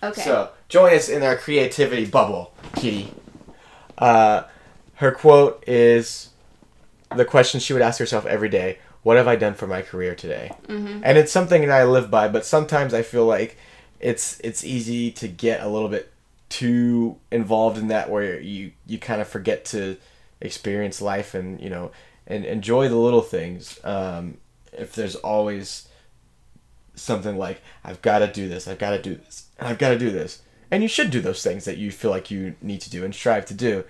Okay. 0.02 0.22
So 0.22 0.50
join 0.68 0.94
us 0.94 1.08
in 1.08 1.22
our 1.22 1.36
creativity 1.36 2.06
bubble, 2.06 2.54
Kitty. 2.74 3.12
Uh, 3.98 4.42
her 4.94 5.12
quote 5.12 5.62
is 5.66 6.30
the 7.14 7.24
question 7.24 7.60
she 7.60 7.72
would 7.72 7.82
ask 7.82 7.98
herself 7.98 8.26
every 8.26 8.48
day: 8.48 8.78
What 9.06 9.18
have 9.18 9.28
I 9.28 9.36
done 9.36 9.54
for 9.54 9.68
my 9.68 9.82
career 9.82 10.16
today? 10.16 10.50
Mhm. 10.66 11.00
And 11.04 11.16
it's 11.16 11.30
something 11.30 11.62
that 11.62 11.70
I 11.70 11.84
live 11.84 12.10
by. 12.10 12.26
But 12.26 12.44
sometimes 12.44 12.92
I 12.92 13.02
feel 13.02 13.24
like 13.24 13.56
it's 14.00 14.40
it's 14.40 14.64
easy 14.64 15.12
to 15.12 15.28
get 15.28 15.62
a 15.62 15.68
little 15.68 15.88
bit 15.88 16.10
too 16.48 17.14
involved 17.30 17.78
in 17.78 17.86
that, 17.86 18.10
where 18.10 18.40
you 18.40 18.72
you 18.84 18.98
kind 18.98 19.20
of 19.20 19.28
forget 19.28 19.64
to 19.66 19.96
experience 20.40 21.00
life 21.00 21.34
and 21.34 21.60
you 21.60 21.70
know 21.70 21.92
and 22.26 22.44
enjoy 22.44 22.88
the 22.88 22.96
little 22.96 23.20
things. 23.22 23.78
Um, 23.84 24.38
if 24.72 24.96
there's 24.96 25.14
always 25.14 25.86
something 26.96 27.38
like 27.38 27.62
I've 27.84 28.02
got 28.02 28.18
to 28.18 28.26
do 28.26 28.48
this, 28.48 28.66
I've 28.66 28.78
got 28.78 28.90
to 28.90 29.00
do 29.00 29.14
this, 29.14 29.44
and 29.60 29.68
I've 29.68 29.78
got 29.78 29.90
to 29.90 29.98
do 30.00 30.10
this, 30.10 30.42
and 30.68 30.82
you 30.82 30.88
should 30.88 31.12
do 31.12 31.20
those 31.20 31.44
things 31.44 31.64
that 31.64 31.76
you 31.78 31.92
feel 31.92 32.10
like 32.10 32.32
you 32.32 32.56
need 32.60 32.80
to 32.80 32.90
do 32.90 33.04
and 33.04 33.14
strive 33.14 33.46
to 33.46 33.54
do, 33.54 33.84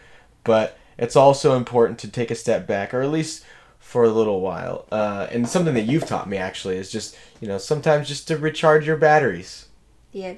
but 0.45 0.77
it's 0.99 1.17
also 1.17 1.57
important 1.57 1.99
to 2.01 2.09
take 2.09 2.31
a 2.31 2.35
step 2.35 2.67
back, 2.67 2.93
or 2.93 3.01
at 3.01 3.11
least 3.11 3.45
for 3.87 4.05
a 4.05 4.11
little 4.11 4.41
while. 4.41 4.87
Uh, 4.91 5.27
and 5.31 5.49
something 5.49 5.75
that 5.75 5.83
you've 5.87 6.07
taught 6.07 6.29
me 6.29 6.37
actually 6.37 6.77
is 6.77 6.91
just 6.91 7.17
you 7.41 7.49
know 7.49 7.59
sometimes 7.59 8.09
just 8.09 8.29
to 8.29 8.37
recharge 8.37 8.87
your 8.87 8.97
batteries. 8.97 9.67
yeah, 10.13 10.35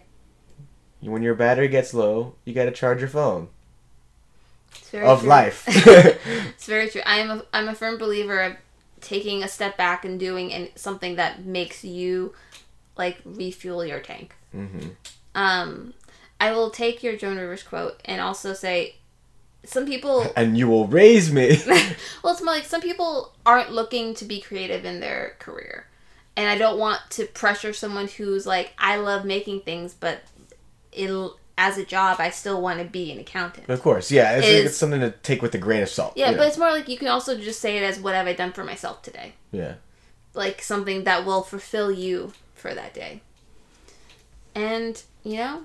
When 1.01 1.23
your 1.23 1.35
battery 1.35 1.67
gets 1.69 1.93
low, 1.95 2.35
you 2.45 2.55
got 2.55 2.67
to 2.67 2.71
charge 2.71 3.01
your 3.01 3.09
phone 3.09 3.49
it's 4.77 4.91
very 4.91 5.07
of 5.07 5.21
true. 5.21 5.29
life. 5.29 5.65
It's 6.55 6.67
very 6.67 6.89
true. 6.89 7.03
I 7.07 7.19
am 7.19 7.31
a 7.31 7.45
I'm 7.53 7.69
a 7.69 7.75
firm 7.75 7.99
believer 7.99 8.41
of 8.43 8.57
taking 9.01 9.43
a 9.43 9.49
step 9.49 9.77
back 9.77 10.05
and 10.05 10.19
doing 10.19 10.53
an, 10.53 10.69
something 10.75 11.17
that 11.17 11.45
makes 11.45 11.85
you 11.85 12.35
like 12.97 13.19
refuel 13.25 13.85
your 13.85 14.01
tank. 14.01 14.35
hmm 14.53 14.89
Um, 15.35 15.95
I 16.41 16.53
will 16.53 16.71
take 16.71 17.03
your 17.03 17.17
Joan 17.17 17.37
Rivers 17.39 17.63
quote 17.63 18.01
and 18.05 18.21
also 18.21 18.55
say 18.55 18.97
some 19.65 19.87
people 19.87 20.27
And 20.37 20.57
you 20.57 20.69
will 20.69 20.87
raise 20.87 21.33
me. 21.33 21.61
well, 22.23 22.33
it's 22.33 22.43
more 22.43 22.55
like 22.55 22.65
some 22.65 22.81
people 22.81 23.33
aren't 23.45 23.73
looking 23.73 24.15
to 24.15 24.25
be 24.25 24.41
creative 24.41 24.85
in 24.85 25.01
their 25.01 25.37
career. 25.39 25.87
And 26.37 26.49
I 26.49 26.57
don't 26.57 26.79
want 26.79 27.01
to 27.11 27.27
pressure 27.27 27.73
someone 27.73 28.07
who's 28.07 28.47
like, 28.47 28.73
I 28.79 28.97
love 28.97 29.25
making 29.25 29.63
things, 29.63 29.93
but 29.93 30.21
it'll, 30.93 31.39
as 31.57 31.79
a 31.79 31.85
job, 31.85 32.21
I 32.21 32.31
still 32.31 32.63
want 32.63 32.79
to 32.79 32.85
be 32.85 33.11
an 33.11 33.19
accountant. 33.19 33.69
of 33.69 33.83
course, 33.83 34.13
yeah, 34.13 34.37
it's, 34.37 34.47
it's 34.47 34.77
something 34.77 35.01
to 35.01 35.11
take 35.11 35.43
with 35.43 35.53
a 35.57 35.59
grain 35.59 35.83
of 35.83 35.89
salt. 35.89 36.13
Yeah, 36.15 36.31
but 36.31 36.37
know? 36.37 36.43
it's 36.45 36.59
more 36.59 36.71
like 36.71 36.89
you 36.89 36.97
can 36.97 37.09
also 37.09 37.37
just 37.37 37.61
say 37.61 37.77
it 37.77 37.83
as, 37.83 37.99
What 37.99 38.15
have 38.15 38.29
I 38.29 38.35
done 38.35 38.53
for 38.53 38.63
myself 38.65 39.03
today? 39.03 39.35
yeah. 39.51 39.75
Like 40.35 40.63
something 40.63 41.03
that 41.03 41.27
will 41.27 41.43
fulfill 41.43 41.91
you 41.91 42.33
for 42.55 42.73
that 42.73 42.95
day. 42.95 43.23
And, 44.55 45.03
you 45.25 45.39
know, 45.39 45.63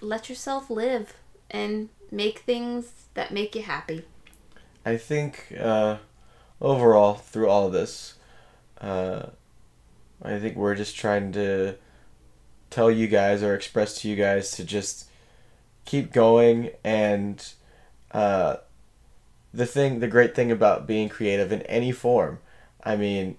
let 0.00 0.28
yourself 0.28 0.70
live 0.70 1.14
and 1.50 1.88
make 2.10 2.40
things 2.40 3.06
that 3.14 3.32
make 3.32 3.54
you 3.54 3.62
happy. 3.62 4.04
I 4.84 4.96
think 4.96 5.56
uh, 5.58 5.96
overall, 6.60 7.14
through 7.14 7.48
all 7.48 7.66
of 7.66 7.72
this, 7.72 8.14
uh, 8.80 9.26
I 10.22 10.38
think 10.38 10.56
we're 10.56 10.74
just 10.74 10.96
trying 10.96 11.32
to 11.32 11.74
tell 12.70 12.90
you 12.90 13.06
guys 13.06 13.42
or 13.42 13.54
express 13.54 14.00
to 14.00 14.08
you 14.08 14.16
guys 14.16 14.50
to 14.52 14.64
just 14.64 15.08
keep 15.84 16.12
going. 16.12 16.70
And 16.84 17.44
uh, 18.12 18.56
the 19.52 19.66
thing, 19.66 20.00
the 20.00 20.08
great 20.08 20.34
thing 20.34 20.50
about 20.50 20.86
being 20.86 21.08
creative 21.08 21.52
in 21.52 21.62
any 21.62 21.92
form, 21.92 22.38
I 22.84 22.96
mean, 22.96 23.36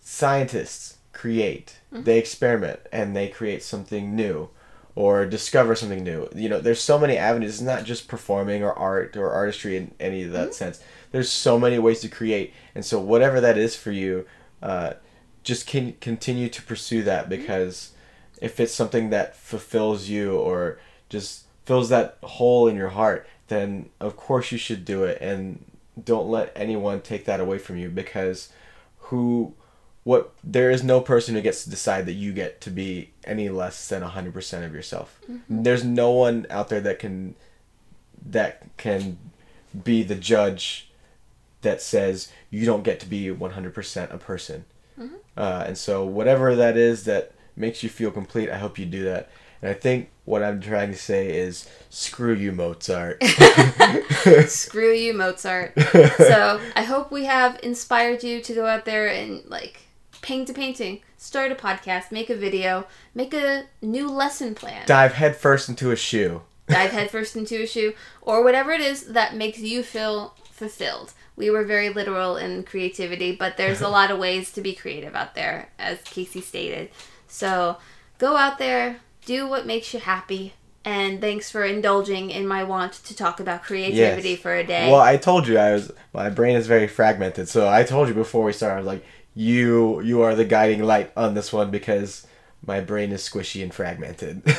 scientists 0.00 0.98
create, 1.12 1.78
they 1.92 2.18
experiment, 2.18 2.80
and 2.92 3.14
they 3.14 3.28
create 3.28 3.62
something 3.62 4.14
new 4.14 4.50
or 4.98 5.24
discover 5.26 5.76
something 5.76 6.02
new. 6.02 6.28
You 6.34 6.48
know, 6.48 6.58
there's 6.58 6.80
so 6.80 6.98
many 6.98 7.16
avenues. 7.16 7.52
It's 7.52 7.60
not 7.60 7.84
just 7.84 8.08
performing 8.08 8.64
or 8.64 8.72
art 8.72 9.16
or 9.16 9.30
artistry 9.30 9.76
in 9.76 9.94
any 10.00 10.24
of 10.24 10.32
that 10.32 10.54
sense. 10.54 10.82
There's 11.12 11.30
so 11.30 11.56
many 11.56 11.78
ways 11.78 12.00
to 12.00 12.08
create, 12.08 12.52
and 12.74 12.84
so 12.84 12.98
whatever 12.98 13.40
that 13.40 13.56
is 13.56 13.76
for 13.76 13.92
you, 13.92 14.26
uh, 14.60 14.94
just 15.44 15.68
can 15.68 15.92
continue 16.00 16.48
to 16.48 16.60
pursue 16.62 17.04
that 17.04 17.28
because 17.28 17.92
if 18.42 18.58
it's 18.58 18.74
something 18.74 19.10
that 19.10 19.36
fulfills 19.36 20.08
you 20.08 20.36
or 20.36 20.80
just 21.08 21.44
fills 21.64 21.90
that 21.90 22.18
hole 22.24 22.66
in 22.66 22.74
your 22.74 22.88
heart, 22.88 23.24
then 23.46 23.90
of 24.00 24.16
course 24.16 24.50
you 24.50 24.58
should 24.58 24.84
do 24.84 25.04
it, 25.04 25.18
and 25.20 25.64
don't 26.02 26.28
let 26.28 26.50
anyone 26.56 27.02
take 27.02 27.24
that 27.24 27.38
away 27.38 27.58
from 27.58 27.76
you 27.76 27.88
because 27.88 28.48
who 28.98 29.54
what 30.08 30.32
there 30.42 30.70
is 30.70 30.82
no 30.82 31.02
person 31.02 31.34
who 31.34 31.42
gets 31.42 31.64
to 31.64 31.68
decide 31.68 32.06
that 32.06 32.14
you 32.14 32.32
get 32.32 32.62
to 32.62 32.70
be 32.70 33.10
any 33.24 33.50
less 33.50 33.88
than 33.90 34.02
100% 34.02 34.64
of 34.64 34.72
yourself. 34.72 35.20
There's 35.50 35.84
no 35.84 36.12
one 36.12 36.46
out 36.48 36.70
there 36.70 36.80
that 36.80 36.98
can 36.98 37.34
that 38.24 38.62
can 38.78 39.18
be 39.84 40.02
the 40.02 40.14
judge 40.14 40.90
that 41.60 41.82
says 41.82 42.32
you 42.48 42.64
don't 42.64 42.84
get 42.84 43.00
to 43.00 43.06
be 43.06 43.26
100% 43.26 44.14
a 44.14 44.16
person. 44.16 44.64
Uh, 45.36 45.64
and 45.66 45.76
so 45.76 46.06
whatever 46.06 46.56
that 46.56 46.78
is 46.78 47.04
that 47.04 47.32
makes 47.54 47.82
you 47.82 47.88
feel 47.88 48.10
complete 48.10 48.48
i 48.48 48.56
hope 48.56 48.78
you 48.78 48.86
do 48.86 49.04
that. 49.04 49.28
And 49.60 49.70
i 49.70 49.74
think 49.74 50.08
what 50.24 50.42
i'm 50.42 50.60
trying 50.62 50.90
to 50.90 50.96
say 50.96 51.36
is 51.36 51.68
screw 51.90 52.32
you 52.32 52.50
mozart. 52.50 53.22
Screw 54.46 54.92
you, 54.92 55.14
Mozart. 55.14 55.72
so 56.16 56.60
I 56.76 56.82
hope 56.82 57.10
we 57.10 57.24
have 57.24 57.58
inspired 57.62 58.22
you 58.22 58.40
to 58.42 58.54
go 58.54 58.66
out 58.66 58.84
there 58.84 59.08
and 59.08 59.42
like 59.46 59.87
paint 60.22 60.50
a 60.50 60.54
painting, 60.54 61.00
start 61.16 61.52
a 61.52 61.54
podcast, 61.54 62.10
make 62.12 62.30
a 62.30 62.36
video, 62.36 62.86
make 63.14 63.32
a 63.34 63.64
new 63.82 64.08
lesson 64.08 64.54
plan, 64.54 64.84
dive 64.86 65.14
headfirst 65.14 65.68
into 65.68 65.90
a 65.90 65.96
shoe 65.96 66.42
dive 66.68 66.90
headfirst 66.92 67.34
into 67.36 67.62
a 67.62 67.66
shoe, 67.66 67.94
or 68.22 68.44
whatever 68.44 68.72
it 68.72 68.80
is 68.80 69.06
that 69.06 69.34
makes 69.34 69.58
you 69.58 69.82
feel 69.82 70.34
fulfilled. 70.50 71.12
We 71.36 71.50
were 71.50 71.64
very 71.64 71.88
literal 71.88 72.36
in 72.36 72.64
creativity, 72.64 73.34
but 73.34 73.56
there's 73.56 73.80
a 73.80 73.88
lot 73.98 74.10
of 74.10 74.18
ways 74.18 74.52
to 74.52 74.60
be 74.60 74.74
creative 74.74 75.14
out 75.14 75.34
there, 75.34 75.70
as 75.78 76.00
Casey 76.02 76.40
stated. 76.40 76.90
So 77.26 77.78
go 78.18 78.36
out 78.36 78.58
there, 78.58 78.98
do 79.24 79.48
what 79.48 79.66
makes 79.66 79.94
you 79.94 80.00
happy. 80.00 80.54
And 80.84 81.20
thanks 81.20 81.50
for 81.50 81.64
indulging 81.64 82.30
in 82.30 82.46
my 82.46 82.64
want 82.64 82.92
to 82.94 83.14
talk 83.14 83.40
about 83.40 83.62
creativity 83.62 84.30
Yes. 84.30 84.40
for 84.40 84.54
a 84.54 84.64
day. 84.64 84.90
Well, 84.90 85.00
I 85.00 85.16
told 85.16 85.46
you 85.46 85.58
I 85.58 85.72
was 85.72 85.92
my 86.14 86.30
brain 86.30 86.56
is 86.56 86.66
very 86.66 86.86
fragmented. 86.86 87.48
So 87.48 87.68
I 87.68 87.82
told 87.82 88.08
you 88.08 88.14
before 88.14 88.44
we 88.44 88.52
started, 88.52 88.76
I 88.76 88.78
was 88.78 88.86
like, 88.86 89.04
you 89.38 90.00
you 90.00 90.20
are 90.22 90.34
the 90.34 90.44
guiding 90.44 90.82
light 90.82 91.12
on 91.16 91.34
this 91.34 91.52
one 91.52 91.70
because 91.70 92.26
my 92.66 92.80
brain 92.80 93.12
is 93.12 93.22
squishy 93.26 93.62
and 93.62 93.72
fragmented. 93.72 94.42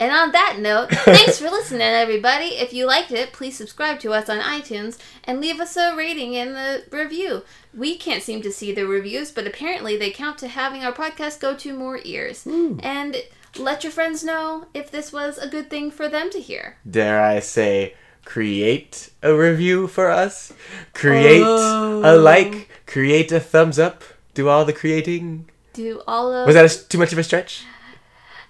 And 0.00 0.12
on 0.12 0.30
that 0.30 0.58
note, 0.60 0.90
thanks 0.92 1.40
for 1.40 1.50
listening, 1.50 1.80
everybody. 1.80 2.50
If 2.50 2.72
you 2.72 2.86
liked 2.86 3.10
it, 3.10 3.32
please 3.32 3.56
subscribe 3.56 3.98
to 4.00 4.12
us 4.12 4.28
on 4.28 4.38
iTunes 4.38 4.96
and 5.24 5.40
leave 5.40 5.58
us 5.58 5.76
a 5.76 5.96
rating 5.96 6.36
and 6.36 6.54
the 6.54 6.84
review. 6.92 7.42
We 7.76 7.96
can't 7.96 8.22
seem 8.22 8.40
to 8.42 8.52
see 8.52 8.70
the 8.70 8.86
reviews, 8.86 9.32
but 9.32 9.48
apparently 9.48 9.96
they 9.96 10.12
count 10.12 10.38
to 10.38 10.46
having 10.46 10.84
our 10.84 10.92
podcast 10.92 11.40
go 11.40 11.56
to 11.56 11.76
more 11.76 11.98
ears. 12.04 12.46
And 12.46 13.16
let 13.58 13.82
your 13.82 13.90
friends 13.90 14.22
know 14.22 14.66
if 14.72 14.88
this 14.92 15.12
was 15.12 15.36
a 15.36 15.48
good 15.48 15.68
thing 15.68 15.90
for 15.90 16.08
them 16.08 16.30
to 16.30 16.40
hear. 16.40 16.76
Dare 16.88 17.20
I 17.20 17.40
say, 17.40 17.94
create 18.24 19.10
a 19.20 19.34
review 19.34 19.88
for 19.88 20.12
us? 20.12 20.52
Create 20.94 21.42
a 21.42 21.44
Oh. 21.44 22.20
like? 22.22 22.67
Create 22.88 23.30
a 23.32 23.38
thumbs 23.38 23.78
up? 23.78 24.02
Do 24.32 24.48
all 24.48 24.64
the 24.64 24.72
creating? 24.72 25.48
Do 25.74 26.02
all 26.08 26.32
of 26.32 26.46
Was 26.46 26.54
that 26.54 26.64
a 26.64 26.88
too 26.88 26.96
much 26.98 27.12
of 27.12 27.18
a 27.18 27.22
stretch? 27.22 27.64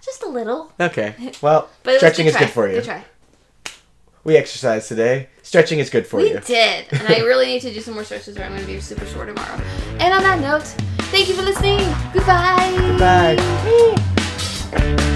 just 0.01 0.23
a 0.23 0.29
little, 0.29 0.73
Okay. 0.81 1.15
Well, 1.43 1.69
stretching 1.97 2.27
is 2.27 2.37
good 2.37 2.49
for 2.49 2.67
you. 2.69 2.77
Good 2.77 2.85
try. 2.85 3.05
We 4.25 4.37
exercised 4.37 4.89
today. 4.89 5.29
Stretching 5.43 5.81
is 5.81 5.91
good 5.91 6.07
for 6.07 6.19
We 6.19 6.29
you. 6.31 6.35
We 6.37 6.41
did, 6.41 6.87
and 6.93 7.09
I 7.09 7.19
really 7.21 7.47
need 7.47 7.63
to 7.63 7.75
do 7.75 7.81
some 7.81 7.95
more 7.95 8.05
stretches, 8.05 8.39
or 8.39 8.43
I'm 8.45 8.51
going 8.53 8.61
to 8.61 8.67
be 8.67 8.79
super 8.81 9.07
sore 9.07 9.27
tomorrow. 9.27 9.61
And 9.99 10.15
on 10.15 10.23
that 10.23 10.41
note, 10.41 10.67
thank 11.11 11.29
you 11.29 11.35
for 11.35 11.43
listening. 11.43 11.79
Goodbye. 12.13 13.37
Bye. 14.73 15.15